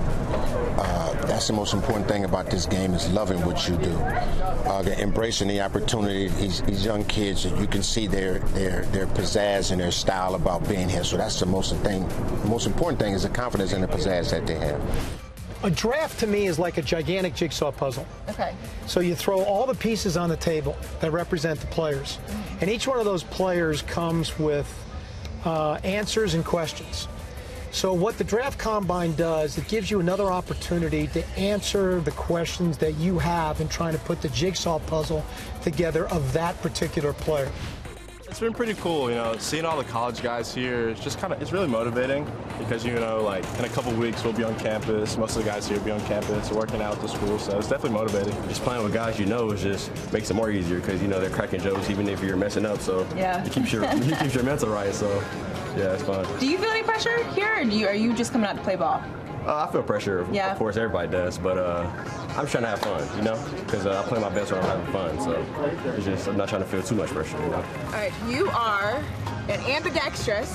Uh, 0.78 1.12
that's 1.26 1.46
the 1.46 1.52
most 1.52 1.74
important 1.74 2.08
thing 2.08 2.24
about 2.24 2.50
this 2.50 2.64
game 2.64 2.94
is 2.94 3.10
loving 3.10 3.44
what 3.44 3.68
you 3.68 3.76
do, 3.76 3.92
uh, 3.92 4.82
embracing 4.98 5.48
the 5.48 5.60
opportunity. 5.60 6.28
These, 6.28 6.62
these, 6.62 6.84
young 6.84 7.04
kids, 7.04 7.44
you 7.44 7.66
can 7.66 7.82
see 7.82 8.06
their 8.06 8.38
their 8.54 8.82
their 8.86 9.06
pizzazz 9.06 9.72
and 9.72 9.80
their 9.80 9.90
style 9.90 10.36
about 10.36 10.66
being 10.68 10.88
here. 10.88 11.04
So 11.04 11.18
that's 11.18 11.38
the 11.38 11.46
most 11.46 11.74
thing. 11.76 12.08
The 12.08 12.48
most 12.48 12.66
important 12.66 12.98
thing 12.98 13.12
is 13.12 13.24
the 13.24 13.28
confidence 13.28 13.74
and 13.74 13.82
the 13.82 13.88
pizzazz 13.88 14.30
that 14.30 14.46
they 14.46 14.54
have. 14.54 15.19
A 15.62 15.70
draft 15.70 16.20
to 16.20 16.26
me 16.26 16.46
is 16.46 16.58
like 16.58 16.78
a 16.78 16.82
gigantic 16.82 17.34
jigsaw 17.34 17.70
puzzle. 17.70 18.06
Okay. 18.30 18.54
So 18.86 19.00
you 19.00 19.14
throw 19.14 19.42
all 19.42 19.66
the 19.66 19.74
pieces 19.74 20.16
on 20.16 20.30
the 20.30 20.36
table 20.36 20.74
that 21.00 21.10
represent 21.10 21.60
the 21.60 21.66
players, 21.66 22.18
and 22.62 22.70
each 22.70 22.86
one 22.86 22.98
of 22.98 23.04
those 23.04 23.24
players 23.24 23.82
comes 23.82 24.38
with 24.38 24.66
uh, 25.44 25.74
answers 25.84 26.32
and 26.32 26.44
questions. 26.44 27.08
So 27.72 27.92
what 27.92 28.18
the 28.18 28.24
draft 28.24 28.58
combine 28.58 29.14
does, 29.14 29.56
it 29.56 29.68
gives 29.68 29.90
you 29.90 30.00
another 30.00 30.32
opportunity 30.32 31.06
to 31.08 31.24
answer 31.38 32.00
the 32.00 32.10
questions 32.12 32.78
that 32.78 32.94
you 32.94 33.18
have 33.18 33.60
in 33.60 33.68
trying 33.68 33.92
to 33.92 34.00
put 34.00 34.22
the 34.22 34.28
jigsaw 34.30 34.80
puzzle 34.80 35.24
together 35.62 36.08
of 36.08 36.32
that 36.32 36.60
particular 36.62 37.12
player. 37.12 37.50
It's 38.30 38.38
been 38.38 38.54
pretty 38.54 38.74
cool, 38.74 39.10
you 39.10 39.16
know, 39.16 39.36
seeing 39.38 39.64
all 39.64 39.76
the 39.76 39.82
college 39.82 40.22
guys 40.22 40.54
here. 40.54 40.90
It's 40.90 41.00
just 41.00 41.18
kind 41.18 41.32
of, 41.32 41.42
it's 41.42 41.50
really 41.50 41.66
motivating 41.66 42.30
because, 42.60 42.86
you 42.86 42.94
know, 42.94 43.24
like 43.24 43.44
in 43.58 43.64
a 43.64 43.68
couple 43.68 43.92
weeks 43.94 44.22
we'll 44.22 44.32
be 44.32 44.44
on 44.44 44.56
campus. 44.60 45.16
Most 45.16 45.36
of 45.36 45.42
the 45.42 45.50
guys 45.50 45.66
here 45.66 45.78
will 45.78 45.84
be 45.84 45.90
on 45.90 46.00
campus 46.02 46.52
working 46.52 46.80
out 46.80 46.94
at 46.94 47.02
the 47.02 47.08
school, 47.08 47.40
so 47.40 47.58
it's 47.58 47.68
definitely 47.68 47.98
motivating. 47.98 48.32
Just 48.48 48.62
playing 48.62 48.84
with 48.84 48.94
guys 48.94 49.18
you 49.18 49.26
know 49.26 49.50
is 49.50 49.62
just 49.62 49.90
makes 50.12 50.30
it 50.30 50.34
more 50.34 50.48
easier 50.48 50.78
because, 50.78 51.02
you 51.02 51.08
know, 51.08 51.18
they're 51.18 51.28
cracking 51.28 51.60
jokes 51.60 51.90
even 51.90 52.08
if 52.08 52.22
you're 52.22 52.36
messing 52.36 52.64
up, 52.64 52.78
so 52.78 53.04
yeah. 53.16 53.44
it 53.44 53.50
keeps 53.50 53.72
your, 53.72 53.82
it 53.84 54.18
keeps 54.20 54.34
your 54.36 54.44
mental 54.44 54.68
right, 54.68 54.94
so 54.94 55.12
yeah, 55.76 55.94
it's 55.94 56.04
fun. 56.04 56.24
Do 56.38 56.46
you 56.46 56.56
feel 56.56 56.70
any 56.70 56.84
pressure 56.84 57.24
here, 57.32 57.56
or 57.56 57.62
you, 57.62 57.88
are 57.88 57.94
you 57.94 58.14
just 58.14 58.30
coming 58.30 58.48
out 58.48 58.54
to 58.54 58.62
play 58.62 58.76
ball? 58.76 59.02
Uh, 59.46 59.66
I 59.68 59.72
feel 59.72 59.82
pressure. 59.82 60.26
Yeah. 60.30 60.52
Of 60.52 60.58
course, 60.58 60.76
everybody 60.76 61.08
does, 61.08 61.38
but 61.38 61.56
uh, 61.56 61.88
I'm 62.36 62.46
trying 62.46 62.64
to 62.64 62.70
have 62.70 62.80
fun, 62.80 63.06
you 63.16 63.22
know, 63.22 63.42
because 63.64 63.86
uh, 63.86 64.02
I 64.04 64.08
play 64.08 64.20
my 64.20 64.28
best 64.28 64.52
when 64.52 64.60
I'm 64.62 64.68
having 64.68 64.92
fun. 64.92 65.20
So 65.20 65.92
it's 65.96 66.04
just 66.04 66.28
I'm 66.28 66.36
not 66.36 66.48
trying 66.48 66.62
to 66.62 66.68
feel 66.68 66.82
too 66.82 66.94
much 66.94 67.10
pressure, 67.10 67.40
you 67.42 67.48
know. 67.48 67.64
All 67.86 67.92
right, 67.92 68.12
you 68.28 68.48
are 68.50 69.02
an 69.48 69.60
ambidextrous 69.60 70.50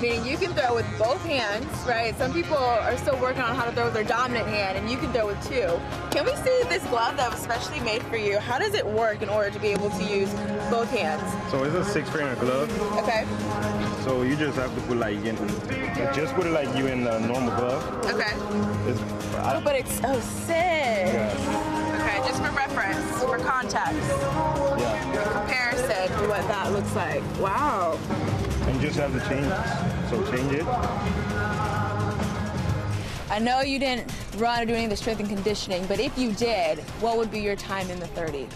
meaning 0.00 0.24
you 0.24 0.36
can 0.36 0.52
throw 0.52 0.74
with 0.74 0.86
both 0.98 1.22
hands, 1.24 1.66
right? 1.86 2.16
Some 2.18 2.32
people 2.32 2.56
are 2.56 2.96
still 2.98 3.18
working 3.20 3.42
on 3.42 3.54
how 3.54 3.64
to 3.64 3.72
throw 3.72 3.86
with 3.86 3.94
their 3.94 4.04
dominant 4.04 4.46
hand, 4.46 4.78
and 4.78 4.90
you 4.90 4.96
can 4.96 5.12
throw 5.12 5.26
with 5.26 5.42
two. 5.48 5.80
Can 6.10 6.24
we 6.24 6.34
see 6.36 6.62
this 6.68 6.84
glove 6.86 7.16
that 7.16 7.30
was 7.30 7.40
specially 7.40 7.80
made 7.80 8.02
for 8.04 8.16
you? 8.16 8.38
How 8.38 8.58
does 8.58 8.74
it 8.74 8.86
work 8.86 9.22
in 9.22 9.28
order 9.28 9.50
to 9.50 9.58
be 9.58 9.68
able 9.68 9.90
to 9.90 10.04
use 10.04 10.32
both 10.70 10.90
hands? 10.90 11.22
So 11.50 11.64
it's 11.64 11.74
a 11.74 11.84
six-finger 11.84 12.36
glove. 12.36 12.70
Okay. 12.98 13.24
So 14.04 14.22
you 14.22 14.36
just 14.36 14.56
have 14.56 14.74
to 14.74 14.80
put 14.82 14.98
like 14.98 15.16
in, 15.24 15.36
just 16.14 16.34
put 16.34 16.46
it 16.46 16.52
like 16.52 16.74
you 16.76 16.86
in 16.86 17.06
a 17.06 17.18
normal 17.20 17.54
glove. 17.56 17.84
Okay. 18.06 18.32
It's, 18.90 19.00
I, 19.34 19.56
oh, 19.56 19.60
but 19.62 19.74
it's 19.76 20.00
oh 20.04 20.20
sick. 20.20 20.54
Yeah. 21.12 21.98
Okay, 22.00 22.18
just 22.28 22.42
for 22.42 22.50
reference, 22.56 23.22
for 23.22 23.38
context. 23.38 24.08
Yeah. 24.78 25.32
Comparison 25.32 26.08
to 26.20 26.28
what 26.28 26.46
that 26.48 26.72
looks 26.72 26.94
like. 26.94 27.22
Wow. 27.38 27.98
And 28.68 28.76
you 28.76 28.88
just 28.88 28.98
have 28.98 29.12
to 29.14 29.20
change 29.28 29.46
it. 29.46 30.10
So 30.10 30.22
change 30.30 30.52
it. 30.52 30.66
I 33.30 33.38
know 33.38 33.62
you 33.62 33.78
didn't 33.78 34.12
run 34.36 34.60
or 34.62 34.66
do 34.66 34.74
any 34.74 34.84
of 34.84 34.90
the 34.90 34.96
strength 34.96 35.20
and 35.20 35.28
conditioning, 35.28 35.86
but 35.86 35.98
if 35.98 36.18
you 36.18 36.32
did, 36.32 36.78
what 37.00 37.16
would 37.16 37.30
be 37.30 37.40
your 37.40 37.56
time 37.56 37.88
in 37.90 37.98
the 37.98 38.06
30? 38.08 38.46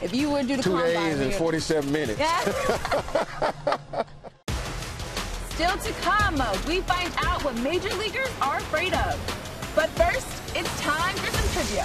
If 0.00 0.14
you 0.14 0.30
would 0.30 0.48
do 0.48 0.56
the 0.56 0.62
Two 0.62 0.70
combine, 0.70 0.94
days 0.94 1.20
and 1.20 1.34
47 1.34 1.92
minutes. 1.92 2.18
Yeah. 2.18 2.40
Still 5.50 5.76
to 5.76 5.92
come, 6.00 6.42
we 6.66 6.80
find 6.80 7.12
out 7.18 7.44
what 7.44 7.54
major 7.58 7.94
leaguers 7.96 8.30
are 8.40 8.56
afraid 8.56 8.94
of. 8.94 9.20
But 9.76 9.90
first, 9.90 10.26
it's 10.56 10.80
time 10.80 11.14
for 11.16 11.30
some 11.30 11.46
trivia. 11.52 11.84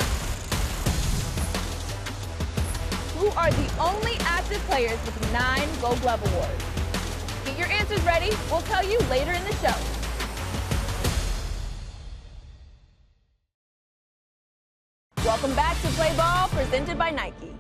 Who 3.20 3.28
are 3.38 3.52
the 3.52 3.70
only 3.82 4.16
active 4.22 4.60
players 4.70 4.98
with 5.06 5.34
nine 5.34 5.68
Gold 5.82 6.00
Glove 6.02 6.26
awards? 6.32 6.75
Get 7.46 7.58
your 7.60 7.68
answers 7.68 8.02
ready. 8.04 8.32
We'll 8.50 8.62
tell 8.62 8.84
you 8.84 8.98
later 9.10 9.32
in 9.32 9.44
the 9.44 9.54
show. 9.58 9.76
Welcome 15.24 15.56
back 15.56 15.80
to 15.82 15.88
Play 15.90 16.16
Ball, 16.18 16.48
presented 16.50 16.98
by 16.98 17.12
Nike. 17.12 17.54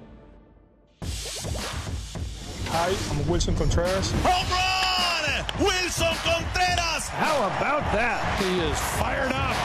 Hi, 2.69 2.89
I'm 2.89 3.23
Willson 3.25 3.55
Contreras. 3.55 4.11
Home 4.23 4.49
run! 4.49 5.45
Willson 5.59 6.15
Contreras! 6.23 7.07
How 7.09 7.37
about 7.45 7.83
that? 7.93 8.41
He 8.41 8.59
is 8.59 8.79
fired 8.97 9.31
up. 9.31 9.55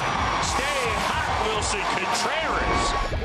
Stay 0.44 0.84
hot, 1.08 1.28
Willson 1.48 1.80
Contreras. 1.96 3.19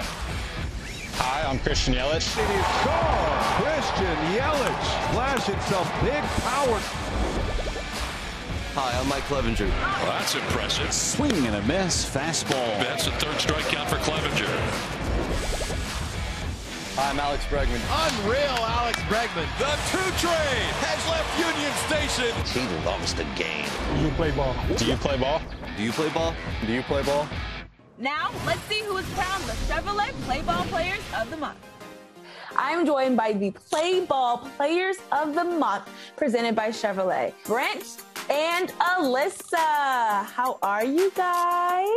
Hi, 1.27 1.41
I'm 1.49 1.57
Christian 1.57 1.95
Yelich. 1.95 2.37
It 2.37 2.49
is 2.53 2.69
gone. 2.85 3.41
Christian 3.57 4.15
Yelich 4.37 4.87
flash 5.09 5.45
himself 5.45 5.89
big 6.05 6.21
power. 6.45 6.77
Hi, 8.77 8.93
I'm 8.99 9.09
Mike 9.09 9.23
Clevinger. 9.23 9.67
Well, 9.67 10.05
that's 10.05 10.35
impressive. 10.35 10.93
Swing 10.93 11.33
and 11.47 11.55
a 11.55 11.63
miss, 11.63 12.05
fastball. 12.07 12.77
That's 12.77 13.05
the 13.05 13.11
third 13.13 13.37
strikeout 13.41 13.89
for 13.89 13.97
Clevinger. 14.05 14.45
Hi, 16.93 17.09
I'm 17.09 17.19
Alex 17.19 17.43
Bregman. 17.45 17.81
Unreal 18.05 18.61
Alex 18.61 18.99
Bregman. 19.09 19.49
The 19.57 19.73
two 19.89 20.05
trade 20.21 20.73
has 20.85 21.01
left 21.09 21.25
Union 21.41 21.73
Station. 21.89 22.37
He 22.53 22.85
loves 22.85 23.15
the 23.15 23.25
game. 23.33 23.65
Do 23.97 24.05
you 24.05 24.11
play 24.11 24.29
ball? 24.29 24.55
Do 24.77 24.85
you 24.85 24.95
play 24.97 25.17
ball? 25.17 25.41
Do 25.75 25.81
you 25.81 25.91
play 25.91 26.09
ball? 26.09 26.35
Do 26.67 26.71
you 26.71 26.83
play 26.83 27.01
ball? 27.01 27.27
Now, 27.97 28.31
let's 28.45 28.61
see 28.63 28.81
who 28.83 28.97
is 28.97 29.05
crowned 29.13 29.43
the 29.45 29.53
Chevrolet 29.71 30.11
Play 30.23 30.41
Ball 30.41 30.63
Players 30.65 30.99
of 31.17 31.29
the 31.29 31.37
Month. 31.37 31.57
I'm 32.57 32.85
joined 32.85 33.15
by 33.17 33.31
the 33.33 33.51
Play 33.51 34.05
Ball 34.05 34.37
Players 34.57 34.97
of 35.11 35.33
the 35.33 35.43
Month 35.45 35.89
presented 36.17 36.55
by 36.55 36.69
Chevrolet. 36.69 37.33
Brent 37.45 38.01
and 38.29 38.69
Alyssa. 38.79 40.25
How 40.25 40.57
are 40.61 40.83
you 40.83 41.09
guys? 41.15 41.87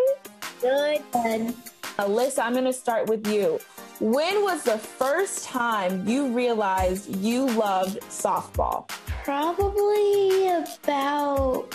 Good. 0.60 1.02
Good. 1.12 1.54
Alyssa, 1.98 2.44
I'm 2.44 2.52
going 2.52 2.64
to 2.64 2.72
start 2.72 3.08
with 3.08 3.26
you. 3.26 3.58
When 4.00 4.42
was 4.44 4.62
the 4.62 4.78
first 4.78 5.44
time 5.46 6.06
you 6.06 6.28
realized 6.28 7.14
you 7.16 7.46
loved 7.46 7.98
softball? 8.02 8.88
Probably 9.24 10.48
about 10.48 11.74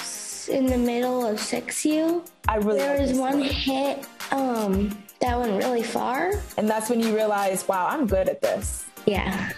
in 0.49 0.65
the 0.65 0.77
middle 0.77 1.25
of 1.25 1.37
6U. 1.39 2.25
I 2.47 2.57
really 2.57 2.79
There 2.79 3.01
was 3.01 3.13
one 3.13 3.39
one. 3.39 3.43
hit 3.43 4.05
um, 4.33 4.97
that 5.19 5.39
went 5.39 5.63
really 5.63 5.83
far. 5.83 6.33
And 6.57 6.67
that's 6.69 6.89
when 6.89 6.99
you 6.99 7.15
realize, 7.15 7.67
wow, 7.67 7.87
I'm 7.87 8.07
good 8.07 8.27
at 8.27 8.41
this. 8.41 8.85
Yeah. 9.05 9.51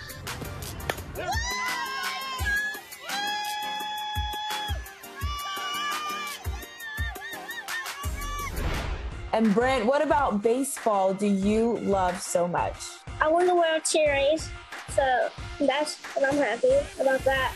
And 9.34 9.54
Brent, 9.54 9.86
what 9.86 10.02
about 10.02 10.42
baseball 10.42 11.14
do 11.14 11.28
you 11.28 11.78
love 11.80 12.22
so 12.22 12.48
much? 12.48 12.76
I 13.20 13.28
won 13.28 13.48
the 13.48 13.56
World 13.56 13.86
Series, 13.86 14.50
so 14.90 15.30
that's 15.60 15.98
what 16.16 16.32
I'm 16.32 16.38
happy 16.38 16.72
about 17.00 17.20
that. 17.26 17.54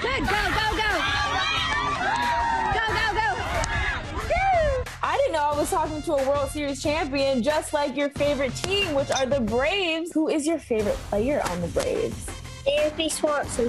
Good, 0.00 0.20
go, 0.20 0.28
go, 0.28 0.76
go! 0.76 0.90
Go, 1.74 1.94
go, 1.94 2.42
go! 2.42 2.45
I 5.02 5.16
didn't 5.18 5.32
know 5.32 5.50
I 5.52 5.58
was 5.58 5.70
talking 5.70 6.02
to 6.02 6.14
a 6.14 6.28
World 6.28 6.50
Series 6.50 6.82
champion 6.82 7.42
just 7.42 7.72
like 7.72 7.96
your 7.96 8.08
favorite 8.10 8.54
team, 8.56 8.94
which 8.94 9.10
are 9.10 9.26
the 9.26 9.40
Braves. 9.40 10.12
Who 10.12 10.28
is 10.28 10.46
your 10.46 10.58
favorite 10.58 10.96
player 11.10 11.42
on 11.50 11.60
the 11.60 11.68
Braves? 11.68 12.26
Anthony 12.66 13.08
Swanson. 13.08 13.68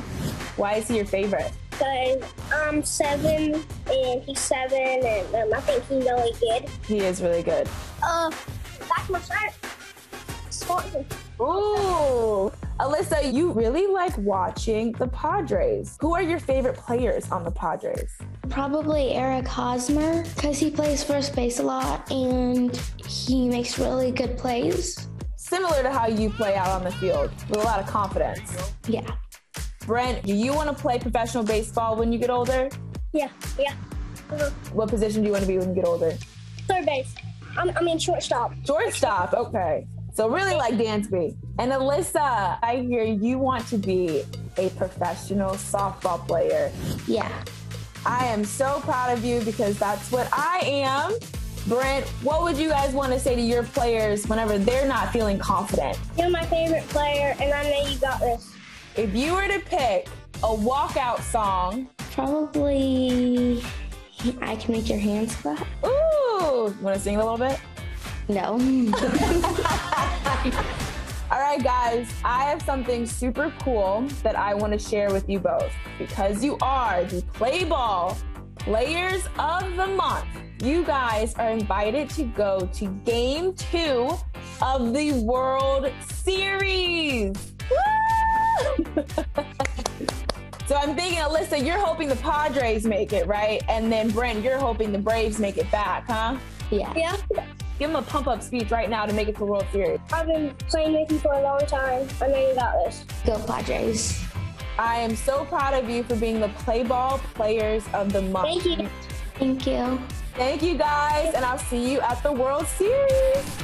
Why 0.56 0.76
is 0.76 0.88
he 0.88 0.98
your 0.98 1.06
favorite? 1.06 1.52
Because 1.72 2.24
I'm 2.52 2.84
seven 2.84 3.64
and 3.92 4.24
he's 4.24 4.40
seven, 4.40 5.06
and 5.06 5.36
um, 5.36 5.54
I 5.54 5.62
think 5.62 5.84
he's 5.88 6.06
really 6.06 6.34
good. 6.40 6.70
He 6.88 7.00
is 7.00 7.22
really 7.22 7.44
good. 7.44 7.70
Uh, 8.02 8.32
that's 8.80 9.10
my 9.10 9.20
shirt. 9.20 9.54
Swanson. 10.50 11.06
Ooh. 11.40 12.52
Alyssa, 12.80 13.34
you 13.34 13.52
really 13.52 13.88
like 13.88 14.16
watching 14.20 14.92
the 14.94 15.08
Padres. 15.08 15.98
Who 16.00 16.14
are 16.14 16.22
your 16.22 16.40
favorite 16.40 16.78
players 16.78 17.32
on 17.32 17.44
the 17.44 17.52
Padres? 17.52 18.18
Probably 18.50 19.12
Eric 19.12 19.48
Hosmer 19.48 20.24
because 20.36 20.60
he 20.60 20.70
plays 20.70 21.04
first 21.04 21.36
base 21.36 21.60
a 21.60 21.64
lot 21.64 22.10
and 22.12 22.76
he 23.06 23.48
makes 23.48 23.78
really 23.78 24.12
good 24.12 24.38
plays. 24.38 25.08
Similar 25.36 25.84
to 25.84 25.92
how 25.92 26.08
you 26.08 26.30
play 26.30 26.56
out 26.56 26.70
on 26.70 26.84
the 26.84 26.92
field 26.92 27.32
with 27.50 27.60
a 27.60 27.64
lot 27.64 27.80
of 27.80 27.88
confidence. 27.88 28.74
Yeah. 28.88 29.10
Brent, 29.86 30.24
do 30.26 30.34
you 30.34 30.54
want 30.54 30.70
to 30.70 30.76
play 30.76 31.00
professional 31.00 31.44
baseball 31.44 31.96
when 31.96 32.12
you 32.12 32.20
get 32.20 32.30
older? 32.30 32.70
Yeah, 33.14 33.30
yeah. 33.58 33.74
Uh-huh. 34.32 34.50
What 34.74 34.90
position 34.90 35.22
do 35.22 35.28
you 35.28 35.32
want 35.32 35.44
to 35.44 35.48
be 35.48 35.58
when 35.58 35.70
you 35.70 35.76
get 35.76 35.86
older? 35.86 36.12
Third 36.68 36.86
base. 36.86 37.16
I'm, 37.58 37.76
I 37.78 37.82
mean 37.82 37.98
shortstop. 37.98 38.54
Shortstop. 38.66 39.34
Okay. 39.34 39.88
So 40.14 40.30
really 40.30 40.56
like 40.56 40.74
Dansby. 40.74 41.38
And 41.60 41.72
Alyssa, 41.72 42.58
I 42.62 42.78
hear 42.88 43.04
you 43.04 43.40
want 43.40 43.68
to 43.68 43.78
be 43.78 44.24
a 44.58 44.70
professional 44.72 45.52
softball 45.52 46.28
player. 46.28 46.72
Yeah. 47.08 47.32
I 48.06 48.26
am 48.28 48.46
so 48.46 48.80
proud 48.82 49.18
of 49.18 49.26
you 49.26 49.42
because 49.42 49.78
that's 49.78 50.12
what 50.12 50.30
I 50.32 50.60
am. 50.64 51.14
Brent, 51.68 52.08
what 52.24 52.44
would 52.44 52.58
you 52.58 52.70
guys 52.70 52.94
want 52.94 53.12
to 53.12 53.20
say 53.20 53.36
to 53.36 53.42
your 53.42 53.64
players 53.64 54.26
whenever 54.28 54.58
they're 54.58 54.88
not 54.88 55.12
feeling 55.12 55.38
confident? 55.38 56.00
You're 56.18 56.30
my 56.30 56.46
favorite 56.46 56.88
player, 56.88 57.36
and 57.42 57.52
I 57.54 57.64
know 57.64 57.90
you 57.90 57.98
got 58.00 58.22
this. 58.22 58.54
If 58.96 59.14
you 59.14 59.34
were 59.34 59.48
to 59.48 59.60
pick 59.60 60.08
a 60.44 60.48
walkout 60.48 61.22
song, 61.22 61.90
Probably 62.12 63.64
I 64.42 64.56
can 64.56 64.72
make 64.72 64.90
your 64.90 64.98
hands 64.98 65.36
clap. 65.36 65.68
ooh, 65.86 66.74
want 66.82 66.96
to 66.96 67.00
sing 67.00 67.18
a 67.18 67.20
little 67.20 67.38
bit? 67.38 67.60
No. 68.30 68.58
All 71.30 71.40
right, 71.40 71.62
guys, 71.62 72.10
I 72.24 72.46
have 72.46 72.62
something 72.62 73.06
super 73.06 73.54
cool 73.60 74.08
that 74.24 74.38
I 74.38 74.54
want 74.54 74.72
to 74.72 74.80
share 74.80 75.12
with 75.12 75.30
you 75.30 75.40
both. 75.40 75.74
Because 75.98 76.42
you 76.42 76.58
are 76.62 77.04
the 77.04 77.22
Play 77.34 77.66
Ball 77.66 78.18
Players 78.60 79.28
of 79.38 79.76
the 79.76 79.88
Month, 79.88 80.26
you 80.62 80.86
guys 80.86 81.34
are 81.36 81.50
invited 81.50 82.10
to 82.12 82.24
go 82.24 82.70
to 82.74 82.88
game 83.06 83.54
two 83.54 84.18
of 84.62 84.94
the 84.94 85.14
World 85.24 85.92
Series. 86.10 87.36
So 90.68 90.76
I'm 90.76 90.98
thinking, 90.98 91.20
Alyssa, 91.20 91.66
you're 91.66 91.80
hoping 91.80 92.10
the 92.10 92.18
Padres 92.18 92.86
make 92.86 93.14
it, 93.14 93.26
right? 93.26 93.64
And 93.70 93.90
then 93.90 94.10
Brent, 94.10 94.44
you're 94.44 94.58
hoping 94.58 94.92
the 94.92 95.00
Braves 95.00 95.40
make 95.40 95.58
it 95.58 95.72
back, 95.72 96.06
huh? 96.08 96.38
Yeah. 96.72 96.94
Yeah. 96.94 97.16
Give 97.80 97.92
them 97.92 98.04
a 98.04 98.06
pump 98.06 98.28
up 98.28 98.42
speech 98.42 98.72
right 98.72 98.90
now 98.90 99.06
to 99.06 99.14
make 99.14 99.28
it 99.28 99.34
to 99.34 99.40
the 99.40 99.46
World 99.46 99.66
Series. 99.72 100.00
I've 100.12 100.26
been 100.26 100.56
playing 100.68 101.00
with 101.00 101.12
you 101.12 101.20
for 101.20 101.34
a 101.34 101.42
long 101.42 101.60
time. 101.60 102.08
I 102.22 102.28
know 102.28 102.50
you 102.50 102.56
got 102.56 102.74
this. 102.84 103.06
Go 103.26 103.38
Padres. 103.46 104.24
I 104.80 104.98
am 104.98 105.16
so 105.16 105.46
proud 105.46 105.74
of 105.74 105.90
you 105.90 106.04
for 106.04 106.16
being 106.16 106.40
the 106.40 106.50
Play 106.50 106.84
Ball 106.84 107.20
Players 107.36 107.84
of 107.94 108.12
the 108.14 108.22
Month. 108.22 108.64
Thank 108.64 108.80
you. 108.80 108.90
Thank 109.36 109.68
you. 109.68 110.00
Thank 110.36 110.64
you 110.64 110.78
guys, 110.78 111.34
and 111.34 111.46
I'll 111.46 111.58
see 111.58 111.92
you 111.92 112.00
at 112.02 112.22
the 112.24 112.32
World 112.32 112.68
Series. 112.68 113.58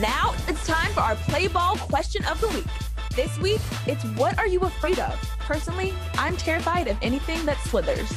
Now 0.00 0.34
it's 0.48 0.66
time 0.66 0.92
for 0.92 1.00
our 1.00 1.14
Play 1.14 1.46
Ball 1.46 1.76
question 1.76 2.24
of 2.24 2.40
the 2.40 2.48
week. 2.48 2.66
This 3.14 3.38
week, 3.38 3.60
it's 3.86 4.04
what 4.16 4.36
are 4.40 4.48
you 4.48 4.58
afraid 4.60 4.98
of? 4.98 5.14
Personally, 5.38 5.92
I'm 6.14 6.36
terrified 6.36 6.88
of 6.88 6.96
anything 7.00 7.46
that 7.46 7.58
slithers. 7.58 8.12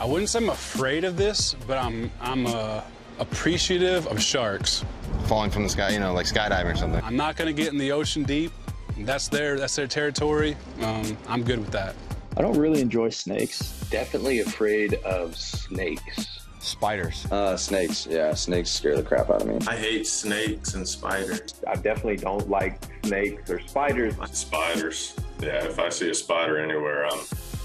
I 0.00 0.04
wouldn't 0.04 0.28
say 0.28 0.40
I'm 0.40 0.50
afraid 0.50 1.04
of 1.04 1.16
this, 1.16 1.54
but 1.66 1.78
I'm 1.78 2.10
I'm 2.20 2.46
uh, 2.46 2.82
appreciative 3.18 4.06
of 4.08 4.20
sharks. 4.20 4.84
Falling 5.26 5.50
from 5.50 5.64
the 5.64 5.68
sky, 5.68 5.90
you 5.90 5.98
know, 5.98 6.12
like 6.12 6.26
skydiving 6.26 6.74
or 6.74 6.76
something. 6.76 7.02
I'm 7.04 7.16
not 7.16 7.36
gonna 7.36 7.52
get 7.52 7.72
in 7.72 7.78
the 7.78 7.92
ocean 7.92 8.22
deep. 8.22 8.52
That's 8.98 9.28
their 9.28 9.58
that's 9.58 9.76
their 9.76 9.86
territory. 9.86 10.56
Um, 10.80 11.16
I'm 11.28 11.42
good 11.42 11.58
with 11.58 11.70
that. 11.72 11.94
I 12.36 12.42
don't 12.42 12.56
really 12.56 12.80
enjoy 12.80 13.08
snakes. 13.10 13.80
Definitely 13.90 14.40
afraid 14.40 14.94
of 15.04 15.36
snakes. 15.36 16.40
Spiders. 16.60 17.26
Uh, 17.30 17.56
snakes. 17.56 18.06
Yeah, 18.06 18.34
snakes 18.34 18.70
scare 18.70 18.96
the 18.96 19.02
crap 19.02 19.30
out 19.30 19.42
of 19.42 19.48
me. 19.48 19.58
I 19.68 19.76
hate 19.76 20.06
snakes 20.06 20.74
and 20.74 20.86
spiders. 20.86 21.54
I 21.66 21.76
definitely 21.76 22.16
don't 22.16 22.48
like 22.50 22.80
snakes 23.04 23.50
or 23.50 23.60
spiders. 23.60 24.14
Spiders. 24.32 25.14
Yeah, 25.40 25.64
if 25.64 25.78
I 25.78 25.88
see 25.90 26.10
a 26.10 26.14
spider 26.14 26.58
anywhere, 26.58 27.06
um, 27.06 27.20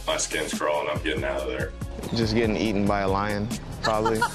my 0.05 0.17
skin's 0.17 0.53
crawling. 0.53 0.87
I'm 0.89 1.01
getting 1.03 1.23
out 1.23 1.41
of 1.41 1.47
there. 1.47 1.71
Just 2.15 2.35
getting 2.35 2.55
eaten 2.57 2.85
by 2.85 3.01
a 3.01 3.07
lion, 3.07 3.47
probably. 3.81 4.19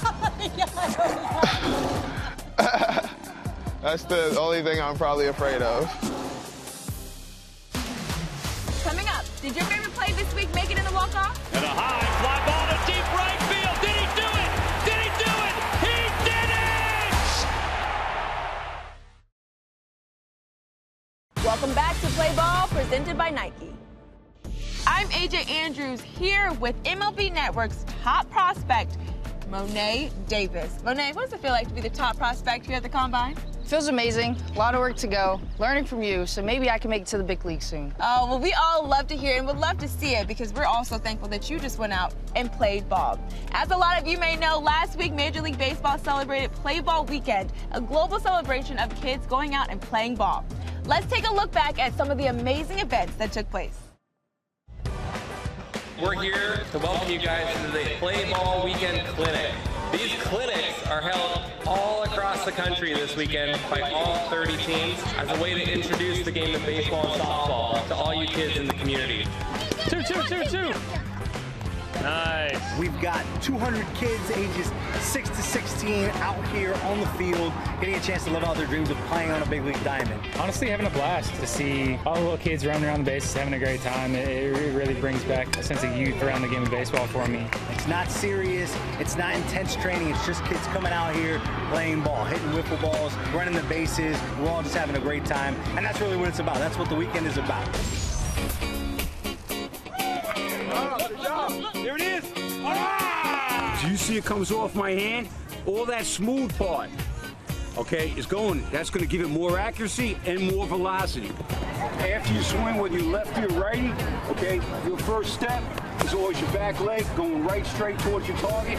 That's 3.81 4.03
the 4.03 4.37
only 4.39 4.63
thing 4.63 4.81
I'm 4.81 4.97
probably 4.97 5.27
afraid 5.27 5.61
of. 5.61 5.85
Coming 8.83 9.07
up, 9.07 9.23
did 9.41 9.55
your 9.55 9.65
favorite 9.65 9.93
play 9.93 10.13
this 10.13 10.33
week 10.35 10.53
make 10.55 10.71
it 10.71 10.77
in 10.77 10.83
the 10.83 10.91
walk-off? 10.91 11.37
And 11.53 11.63
a 11.63 11.67
high 11.67 12.05
fly 12.19 12.39
ball 12.47 12.67
to 12.67 12.77
deep 12.87 13.05
right 13.13 13.39
field. 13.47 13.77
Did 13.81 13.95
he 13.95 14.05
do 14.15 14.27
it? 14.27 14.49
Did 14.87 14.99
he 15.03 15.09
do 15.23 15.31
it? 15.47 15.55
He 15.85 15.95
did 16.25 16.49
it! 21.37 21.45
Welcome 21.45 21.73
back 21.73 21.99
to 22.01 22.07
Play 22.07 22.33
Ball, 22.35 22.67
presented 22.69 23.17
by 23.17 23.29
Nike. 23.29 23.73
I'm 24.85 25.07
AJ 25.09 25.49
Andrews 25.49 26.01
here 26.01 26.51
with 26.53 26.81
MLB 26.83 27.33
Network's 27.33 27.85
top 28.03 28.29
prospect, 28.31 28.97
Mo'ne 29.49 30.09
Davis. 30.27 30.83
Mo'ne, 30.83 31.13
what 31.13 31.23
does 31.23 31.33
it 31.33 31.39
feel 31.39 31.51
like 31.51 31.67
to 31.67 31.73
be 31.73 31.81
the 31.81 31.89
top 31.89 32.17
prospect 32.17 32.65
here 32.65 32.75
at 32.75 32.83
the 32.83 32.89
Combine? 32.89 33.35
Feels 33.65 33.89
amazing. 33.89 34.37
A 34.55 34.57
lot 34.57 34.75
of 34.75 34.79
work 34.79 34.95
to 34.97 35.07
go. 35.07 35.41
Learning 35.59 35.83
from 35.83 36.01
you, 36.01 36.25
so 36.25 36.41
maybe 36.41 36.69
I 36.69 36.77
can 36.77 36.89
make 36.89 37.01
it 37.01 37.07
to 37.09 37.17
the 37.17 37.23
big 37.23 37.43
league 37.43 37.61
soon. 37.61 37.93
Oh, 37.99 38.25
well, 38.27 38.39
we 38.39 38.53
all 38.53 38.87
love 38.87 39.07
to 39.07 39.17
hear 39.17 39.35
it 39.35 39.39
and 39.39 39.47
would 39.47 39.57
love 39.57 39.77
to 39.79 39.89
see 39.89 40.15
it 40.15 40.25
because 40.25 40.53
we're 40.53 40.63
also 40.63 40.97
thankful 40.97 41.27
that 41.29 41.49
you 41.49 41.59
just 41.59 41.77
went 41.77 41.91
out 41.91 42.13
and 42.35 42.49
played 42.49 42.87
ball. 42.87 43.19
As 43.51 43.71
a 43.71 43.77
lot 43.77 44.01
of 44.01 44.07
you 44.07 44.17
may 44.17 44.37
know, 44.37 44.57
last 44.57 44.97
week 44.97 45.13
Major 45.13 45.41
League 45.41 45.57
Baseball 45.57 45.97
celebrated 45.97 46.51
Play 46.53 46.79
Ball 46.79 47.03
Weekend, 47.05 47.51
a 47.71 47.81
global 47.81 48.19
celebration 48.19 48.77
of 48.79 48.95
kids 49.01 49.27
going 49.27 49.53
out 49.53 49.69
and 49.69 49.81
playing 49.81 50.15
ball. 50.15 50.45
Let's 50.85 51.07
take 51.07 51.27
a 51.27 51.33
look 51.33 51.51
back 51.51 51.77
at 51.77 51.93
some 51.97 52.09
of 52.09 52.17
the 52.17 52.27
amazing 52.27 52.79
events 52.79 53.15
that 53.15 53.33
took 53.33 53.49
place. 53.49 53.86
We're 55.99 56.21
here 56.21 56.63
to 56.73 56.77
welcome 56.77 57.09
you 57.09 57.17
guys 57.17 57.51
to 57.65 57.71
the 57.71 57.95
Play 57.97 58.29
Ball 58.29 58.63
Weekend 58.63 59.07
Clinic. 59.15 59.51
These 59.91 60.13
clinics 60.21 60.85
are 60.91 61.01
held 61.01 61.41
all 61.65 62.03
across 62.03 62.45
the 62.45 62.51
country 62.51 62.93
this 62.93 63.15
weekend 63.15 63.59
by 63.67 63.81
all 63.81 64.29
30 64.29 64.57
teams 64.57 65.01
as 65.17 65.35
a 65.35 65.41
way 65.41 65.55
to 65.55 65.73
introduce 65.73 66.23
the 66.23 66.31
game 66.31 66.53
of 66.53 66.63
baseball 66.67 67.11
and 67.11 67.19
softball 67.19 67.87
to 67.87 67.95
all 67.95 68.13
you 68.13 68.27
kids 68.27 68.57
in 68.57 68.67
the 68.67 68.73
community. 68.73 69.25
Two, 69.89 70.03
two, 70.03 70.21
two, 70.21 70.43
two. 70.43 70.73
Nice. 72.07 72.79
We've 72.79 73.01
got 73.01 73.25
200 73.41 73.85
kids 73.95 74.31
ages 74.31 74.71
6 75.01 75.29
to 75.29 75.41
16 75.41 76.05
out 76.21 76.47
here 76.49 76.73
on 76.85 77.01
the 77.01 77.05
field 77.17 77.51
getting 77.81 77.95
a 77.95 77.99
chance 77.99 78.23
to 78.23 78.31
live 78.31 78.45
out 78.45 78.55
their 78.55 78.65
dreams 78.65 78.89
of 78.89 78.95
playing 79.09 79.29
on 79.31 79.41
a 79.41 79.45
big 79.45 79.65
league 79.65 79.83
diamond. 79.83 80.21
Honestly, 80.39 80.69
having 80.69 80.85
a 80.85 80.89
blast 80.91 81.33
to 81.35 81.45
see 81.45 81.99
all 82.05 82.15
the 82.15 82.21
little 82.21 82.37
kids 82.37 82.65
running 82.65 82.85
around 82.85 82.99
the 82.99 83.11
bases, 83.11 83.33
having 83.33 83.55
a 83.55 83.59
great 83.59 83.81
time. 83.81 84.15
It, 84.15 84.25
it 84.29 84.73
really 84.73 84.93
brings 84.93 85.21
back 85.25 85.57
a 85.57 85.63
sense 85.63 85.83
of 85.83 85.97
youth 85.97 86.23
around 86.23 86.43
the 86.43 86.47
game 86.47 86.63
of 86.63 86.71
baseball 86.71 87.07
for 87.07 87.27
me. 87.27 87.45
It's 87.71 87.87
not 87.89 88.09
serious, 88.09 88.73
it's 89.01 89.17
not 89.17 89.35
intense 89.35 89.75
training, 89.75 90.07
it's 90.07 90.25
just 90.25 90.45
kids 90.45 90.65
coming 90.67 90.93
out 90.93 91.13
here 91.13 91.41
playing 91.71 92.03
ball, 92.03 92.23
hitting 92.23 92.47
wiffle 92.51 92.81
balls, 92.81 93.13
running 93.33 93.53
the 93.53 93.63
bases. 93.63 94.17
We're 94.39 94.47
all 94.47 94.63
just 94.63 94.75
having 94.75 94.95
a 94.95 95.01
great 95.01 95.25
time, 95.25 95.55
and 95.75 95.85
that's 95.85 95.99
really 95.99 96.15
what 96.15 96.29
it's 96.29 96.39
about. 96.39 96.55
That's 96.55 96.77
what 96.77 96.87
the 96.87 96.95
weekend 96.95 97.27
is 97.27 97.35
about. 97.35 97.67
You 103.97 104.03
see 104.03 104.17
it 104.17 104.25
comes 104.25 104.51
off 104.51 104.75
my 104.75 104.91
hand? 104.91 105.27
All 105.65 105.83
that 105.85 106.05
smooth 106.05 106.55
part, 106.55 106.89
okay, 107.77 108.13
is 108.15 108.27
going. 108.27 108.63
That's 108.71 108.91
going 108.91 109.03
to 109.03 109.09
give 109.09 109.21
it 109.21 109.29
more 109.29 109.57
accuracy 109.57 110.17
and 110.25 110.51
more 110.51 110.67
velocity. 110.67 111.31
After 111.79 112.31
you 112.31 112.41
swing, 112.43 112.77
whether 112.77 112.95
you 112.95 113.09
lefty 113.09 113.45
or 113.45 113.59
righty, 113.59 113.91
okay, 114.29 114.61
your 114.85 114.99
first 114.99 115.33
step 115.33 115.63
is 116.03 116.13
always 116.13 116.39
your 116.39 116.51
back 116.51 116.79
leg 116.79 117.05
going 117.15 117.43
right 117.43 117.65
straight 117.65 117.97
towards 117.99 118.27
your 118.27 118.37
target. 118.37 118.77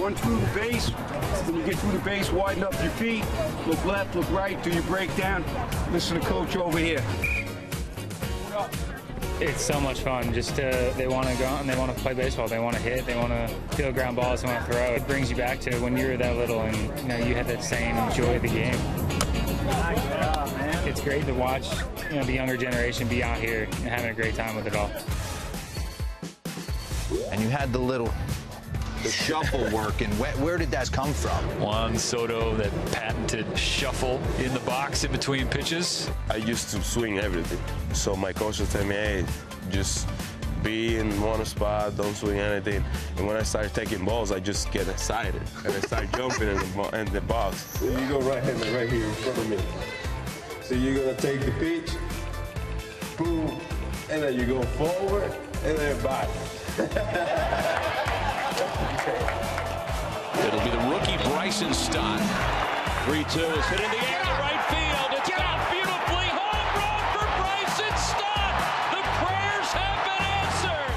Run 0.00 0.14
through 0.14 0.38
the 0.38 0.46
base. 0.54 0.88
When 0.88 1.56
you 1.56 1.64
get 1.64 1.76
through 1.76 1.92
the 1.92 1.98
base, 1.98 2.30
widen 2.30 2.62
up 2.62 2.72
your 2.74 2.92
feet. 2.92 3.24
Look 3.66 3.84
left, 3.84 4.14
look 4.14 4.30
right, 4.30 4.62
do 4.62 4.70
your 4.70 4.84
breakdown. 4.84 5.44
Listen 5.90 6.20
to 6.20 6.26
coach 6.26 6.54
over 6.54 6.78
here. 6.78 7.02
It's 9.42 9.62
so 9.64 9.80
much 9.80 10.00
fun. 10.00 10.34
Just 10.34 10.54
they 10.56 11.08
want 11.08 11.26
to 11.26 11.34
go 11.36 11.46
and 11.46 11.66
they 11.66 11.76
want 11.78 11.96
to 11.96 12.02
play 12.02 12.12
baseball. 12.12 12.46
They 12.46 12.58
want 12.58 12.76
to 12.76 12.82
hit. 12.82 13.06
They 13.06 13.16
want 13.16 13.30
to 13.30 13.48
feel 13.74 13.90
ground 13.90 14.16
balls. 14.16 14.42
They 14.42 14.48
want 14.48 14.66
to 14.66 14.72
throw. 14.72 14.82
It 14.82 15.06
brings 15.06 15.30
you 15.30 15.36
back 15.36 15.60
to 15.60 15.74
when 15.78 15.96
you 15.96 16.08
were 16.08 16.18
that 16.18 16.36
little 16.36 16.60
and 16.60 16.76
you 17.00 17.08
know 17.08 17.16
you 17.16 17.34
had 17.34 17.46
that 17.46 17.64
same 17.64 17.94
joy 18.12 18.36
of 18.36 18.42
the 18.42 18.48
game. 18.48 18.76
It's 20.86 21.00
great 21.00 21.24
to 21.24 21.32
watch 21.32 21.68
you 22.10 22.16
know 22.16 22.24
the 22.24 22.34
younger 22.34 22.58
generation 22.58 23.08
be 23.08 23.22
out 23.22 23.38
here 23.38 23.64
and 23.64 23.88
having 23.88 24.10
a 24.10 24.14
great 24.14 24.34
time 24.34 24.56
with 24.56 24.66
it 24.66 24.76
all. 24.76 24.90
And 27.32 27.40
you 27.40 27.48
had 27.48 27.72
the 27.72 27.78
little 27.78 28.12
shuffle 29.08 29.68
work, 29.70 30.00
and 30.00 30.12
where, 30.18 30.32
where 30.38 30.58
did 30.58 30.70
that 30.70 30.90
come 30.92 31.12
from? 31.12 31.42
Juan 31.60 31.96
Soto, 31.96 32.54
that 32.56 32.70
patented 32.92 33.46
shuffle 33.56 34.20
in 34.38 34.52
the 34.52 34.60
box 34.60 35.04
in 35.04 35.12
between 35.12 35.46
pitches. 35.48 36.10
I 36.28 36.36
used 36.36 36.70
to 36.70 36.82
swing 36.82 37.18
everything. 37.18 37.60
So 37.94 38.14
my 38.16 38.32
coach 38.32 38.60
would 38.60 38.70
tell 38.70 38.84
me, 38.84 38.94
hey, 38.94 39.24
just 39.70 40.08
be 40.62 40.98
in 40.98 41.20
one 41.22 41.44
spot, 41.44 41.96
don't 41.96 42.14
swing 42.14 42.38
anything. 42.38 42.84
And 43.16 43.26
when 43.26 43.36
I 43.36 43.42
started 43.42 43.72
taking 43.74 44.04
balls, 44.04 44.30
I 44.32 44.40
just 44.40 44.70
get 44.72 44.88
excited. 44.88 45.40
And 45.64 45.72
I 45.72 45.80
start 45.80 46.12
jumping 46.12 46.48
in 46.48 46.58
the, 46.58 46.66
bo- 46.76 46.90
in 46.90 47.06
the 47.12 47.20
box. 47.22 47.78
So 47.78 47.86
you 47.86 48.08
go 48.08 48.20
right 48.20 48.42
hand 48.42 48.60
right 48.74 48.88
here 48.88 49.04
in 49.04 49.12
front 49.14 49.38
of 49.38 49.48
me. 49.48 49.58
So 50.62 50.74
you're 50.74 50.94
gonna 50.94 51.16
take 51.16 51.40
the 51.40 51.52
pitch, 51.52 51.90
boom, 53.16 53.58
and 54.10 54.22
then 54.22 54.34
you 54.38 54.46
go 54.46 54.62
forward, 54.62 55.32
and 55.64 55.78
then 55.78 56.02
back. 56.02 56.28
It'll 60.46 60.60
be 60.60 60.70
the 60.70 60.84
rookie 60.88 61.16
Bryson 61.28 61.72
Stott. 61.72 62.20
3-2 63.06 63.58
is 63.58 63.64
hit 63.66 63.80
in 63.80 63.90
the 63.90 63.96
air 63.96 64.22
to 64.24 64.30
right 64.38 64.62
field. 64.68 65.10
It's 65.18 65.30
gone 65.30 65.60
beautifully. 65.70 66.28
Home 66.36 66.70
run 66.76 67.02
for 67.16 67.26
Bryson 67.40 67.94
Stott. 67.96 68.54
The 68.92 69.02
prayers 69.20 69.70
have 69.72 70.00
been 70.04 70.22
answered. 70.44 70.92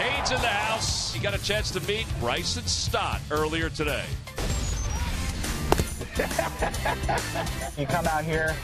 Cade's 0.00 0.30
in 0.30 0.40
the 0.40 0.48
house. 0.48 1.12
He 1.12 1.20
got 1.20 1.34
a 1.34 1.42
chance 1.42 1.70
to 1.72 1.80
meet 1.80 2.06
Bryson 2.20 2.64
Stott 2.66 3.20
earlier 3.30 3.68
today. 3.68 4.04
You 7.76 7.86
come 7.86 8.06
out 8.06 8.24
here, 8.24 8.56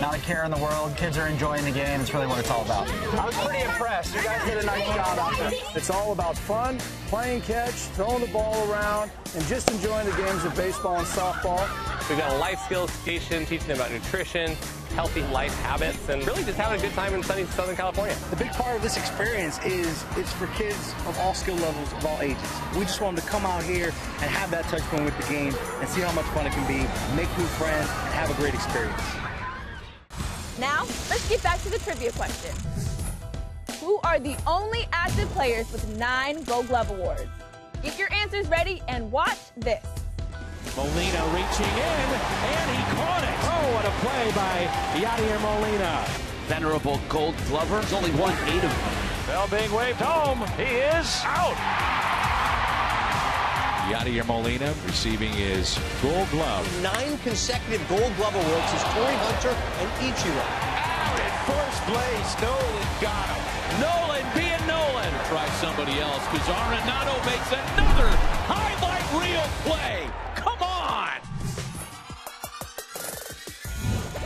not 0.00 0.16
a 0.16 0.18
care 0.18 0.44
in 0.44 0.50
the 0.50 0.58
world. 0.58 0.96
Kids 0.96 1.16
are 1.16 1.26
enjoying 1.26 1.64
the 1.64 1.70
game. 1.70 2.00
It's 2.00 2.12
really 2.12 2.26
what 2.26 2.38
it's 2.38 2.50
all 2.50 2.62
about. 2.62 2.88
I 2.88 3.26
was 3.26 3.36
pretty 3.36 3.62
impressed. 3.62 4.14
You 4.14 4.22
guys 4.22 4.44
did 4.44 4.58
a 4.58 4.66
nice 4.66 4.86
job 4.86 5.18
out 5.18 5.36
there. 5.38 5.52
It's 5.74 5.90
all 5.90 6.12
about 6.12 6.36
fun, 6.36 6.78
playing 7.08 7.42
catch, 7.42 7.74
throwing 7.94 8.20
the 8.20 8.32
ball 8.32 8.70
around, 8.70 9.10
and 9.34 9.44
just 9.46 9.70
enjoying 9.70 10.06
the 10.06 10.16
games 10.16 10.44
of 10.44 10.54
baseball 10.56 10.96
and 10.96 11.06
softball. 11.06 11.68
We've 12.08 12.18
got 12.18 12.32
a 12.32 12.38
life 12.38 12.60
skills 12.66 12.92
station 12.92 13.46
teaching 13.46 13.68
them 13.68 13.76
about 13.76 13.90
nutrition, 13.90 14.56
healthy 14.94 15.22
life 15.22 15.54
habits, 15.60 16.08
and 16.08 16.26
really 16.26 16.44
just 16.44 16.58
having 16.58 16.78
a 16.78 16.82
good 16.82 16.92
time 16.92 17.14
in 17.14 17.22
sunny 17.22 17.44
Southern 17.44 17.76
California. 17.76 18.16
The 18.30 18.36
big 18.36 18.50
part 18.52 18.76
of 18.76 18.82
this 18.82 18.96
experience 18.96 19.58
is 19.64 20.04
it's 20.16 20.32
for 20.32 20.46
kids 20.48 20.92
of 21.06 21.18
all 21.20 21.34
skill 21.34 21.56
levels, 21.56 21.92
of 21.92 22.04
all 22.04 22.20
ages. 22.20 22.42
We 22.76 22.82
just 22.82 23.00
want 23.00 23.16
them 23.16 23.24
to 23.24 23.30
come 23.30 23.46
out 23.46 23.62
here 23.62 23.86
and 24.20 24.30
have 24.30 24.50
that 24.50 24.64
touch 24.64 24.82
point 24.82 25.04
with 25.04 25.16
the 25.16 25.32
game 25.32 25.54
and 25.80 25.88
see 25.88 26.00
how 26.02 26.12
much 26.12 26.26
fun 26.26 26.46
it 26.46 26.52
can 26.52 26.66
be, 26.66 26.82
make 27.16 27.30
new 27.38 27.46
friends, 27.56 27.88
and 27.88 28.14
have 28.14 28.30
a 28.30 28.34
great 28.34 28.54
experience. 28.54 29.23
Now, 30.58 30.82
let's 31.10 31.28
get 31.28 31.42
back 31.42 31.60
to 31.62 31.70
the 31.70 31.78
trivia 31.78 32.12
question. 32.12 32.54
Who 33.80 33.98
are 34.04 34.20
the 34.20 34.36
only 34.46 34.86
active 34.92 35.28
players 35.30 35.70
with 35.72 35.96
nine 35.96 36.42
Gold 36.44 36.68
Glove 36.68 36.90
awards? 36.90 37.26
Get 37.82 37.98
your 37.98 38.12
answers 38.12 38.46
ready 38.48 38.80
and 38.88 39.10
watch 39.10 39.38
this. 39.56 39.84
Molina 40.76 41.24
reaching 41.34 41.66
in, 41.66 42.08
and 42.50 42.70
he 42.70 42.82
caught 42.96 43.24
it. 43.24 43.34
Oh, 43.42 43.74
what 43.74 43.84
a 43.84 43.90
play 44.00 44.30
by 44.32 44.66
Yadier 44.98 45.40
Molina. 45.40 46.04
Venerable 46.46 47.00
Gold 47.08 47.34
Glover. 47.48 47.80
There's 47.80 47.92
only 47.92 48.10
one 48.12 48.32
eight 48.48 48.62
of 48.62 48.70
them. 48.70 49.26
Bell 49.26 49.48
being 49.48 49.72
waved 49.72 50.00
home. 50.00 50.46
He 50.56 50.76
is 50.76 51.20
out. 51.24 51.93
Yadier 53.92 54.24
Molina 54.26 54.72
receiving 54.86 55.30
his 55.32 55.78
Gold 56.00 56.28
Glove. 56.30 56.64
Nine 56.82 57.18
consecutive 57.18 57.86
Gold 57.86 58.16
Glove 58.16 58.34
awards 58.34 58.72
is 58.72 58.82
Torii 58.96 59.12
Hunter 59.28 59.52
and 59.52 59.90
Ichiro. 60.00 60.46
Out 61.04 61.20
at 61.20 61.34
first 61.44 61.80
place, 61.84 62.30
Nolan 62.40 62.88
got 63.04 63.28
him. 63.28 63.44
Nolan 63.84 64.24
being 64.32 64.64
Nolan. 64.64 65.12
Try 65.28 65.44
somebody 65.60 66.00
else 66.00 66.24
because 66.32 66.48
Arenado 66.48 67.12
makes 67.28 67.52
another 67.52 68.08
highlight 68.48 69.04
reel 69.20 69.44
play. 69.68 70.08
Come 70.34 70.62
on. 70.62 71.20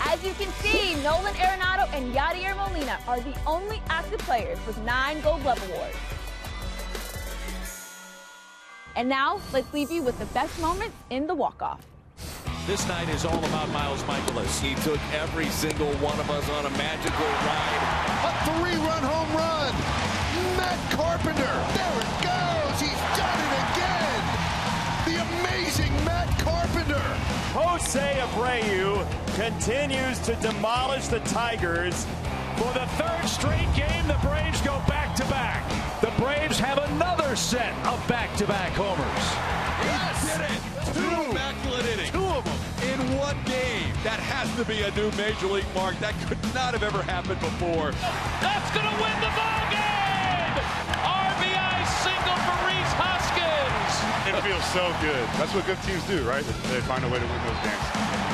As 0.07 0.23
you 0.23 0.35
can 0.39 0.53
see, 0.63 0.95
Nolan 1.03 1.35
Arenado 1.35 1.91
and 1.93 2.15
Yadier 2.15 2.55
Molina 2.55 3.01
are 3.09 3.19
the 3.19 3.35
only 3.45 3.83
active 3.91 4.21
players 4.21 4.59
with 4.69 4.79
nine 4.85 5.21
Gold 5.21 5.43
Glove 5.43 5.61
awards. 5.69 5.97
And 8.99 9.09
now, 9.09 9.41
let's 9.53 9.73
leave 9.73 9.93
you 9.93 10.03
with 10.03 10.19
the 10.19 10.27
best 10.35 10.61
moments 10.61 10.97
in 11.11 11.29
the 11.29 11.35
walk-off. 11.35 11.87
This 12.67 12.85
night 12.89 13.09
is 13.11 13.25
all 13.25 13.39
about 13.45 13.69
Miles 13.69 14.03
Mikolas. 14.03 14.59
He 14.61 14.75
took 14.83 14.99
every 15.15 15.47
single 15.51 15.93
one 15.99 16.19
of 16.19 16.29
us 16.33 16.51
on 16.51 16.67
a 16.67 16.71
magical 16.71 17.31
ride. 17.47 17.83
A 18.27 18.33
three-run 18.51 19.03
home 19.05 19.37
run. 19.39 19.73
Matt 20.59 20.91
Carpenter. 20.91 21.55
There 21.79 21.99
it 22.03 22.15
goes. 22.27 22.81
He's 22.83 23.03
done 23.15 23.39
it 23.47 23.55
again. 23.71 24.23
The 25.07 25.17
amazing 25.31 25.95
Matt 26.05 26.37
Carpenter. 26.41 27.05
Jose 27.55 28.19
Abreu 28.19 29.07
continues 29.37 30.19
to 30.27 30.35
demolish 30.43 31.07
the 31.07 31.21
Tigers. 31.21 32.05
For 32.57 32.73
the 32.75 32.87
third 32.99 33.08
straight 33.27 33.73
game, 33.75 34.07
the 34.07 34.19
Braves 34.23 34.61
go 34.63 34.81
back-to-back. 34.87 35.65
The 36.01 36.13
Braves 36.23 36.59
have 36.59 36.79
another 36.79 37.35
set 37.37 37.75
of 37.87 37.99
back-to-back 38.07 38.73
homers. 38.73 39.27
Yes. 39.83 40.23
He 40.23 40.39
did 40.39 40.51
it. 40.51 40.61
Two 40.95 41.31
immaculate 41.31 41.87
innings. 41.87 42.11
Two 42.11 42.25
of 42.25 42.45
them 42.45 42.59
in 42.87 42.99
one 43.19 43.37
game. 43.45 43.91
That 44.05 44.21
has 44.23 44.47
to 44.57 44.65
be 44.65 44.83
a 44.83 44.91
new 44.95 45.11
major 45.19 45.47
league 45.47 45.69
mark. 45.75 45.99
That 45.99 46.15
could 46.29 46.39
not 46.55 46.75
have 46.75 46.83
ever 46.83 47.03
happened 47.03 47.41
before. 47.41 47.91
That's 48.39 48.71
going 48.71 48.87
to 48.87 48.97
win 49.03 49.17
the 49.25 49.33
ball 49.35 49.63
game. 49.73 50.55
RBI 51.03 51.79
single 52.05 52.39
for 52.47 52.57
Rhys 52.63 52.93
Hoskins. 52.95 53.95
It 54.29 54.37
feels 54.45 54.67
so 54.71 54.95
good. 55.03 55.25
That's 55.41 55.55
what 55.55 55.67
good 55.67 55.81
teams 55.83 56.05
do, 56.07 56.23
right? 56.29 56.45
They 56.71 56.81
find 56.87 57.03
a 57.03 57.09
way 57.09 57.19
to 57.19 57.27
win 57.27 57.41
those 57.43 57.63
games. 57.67 58.28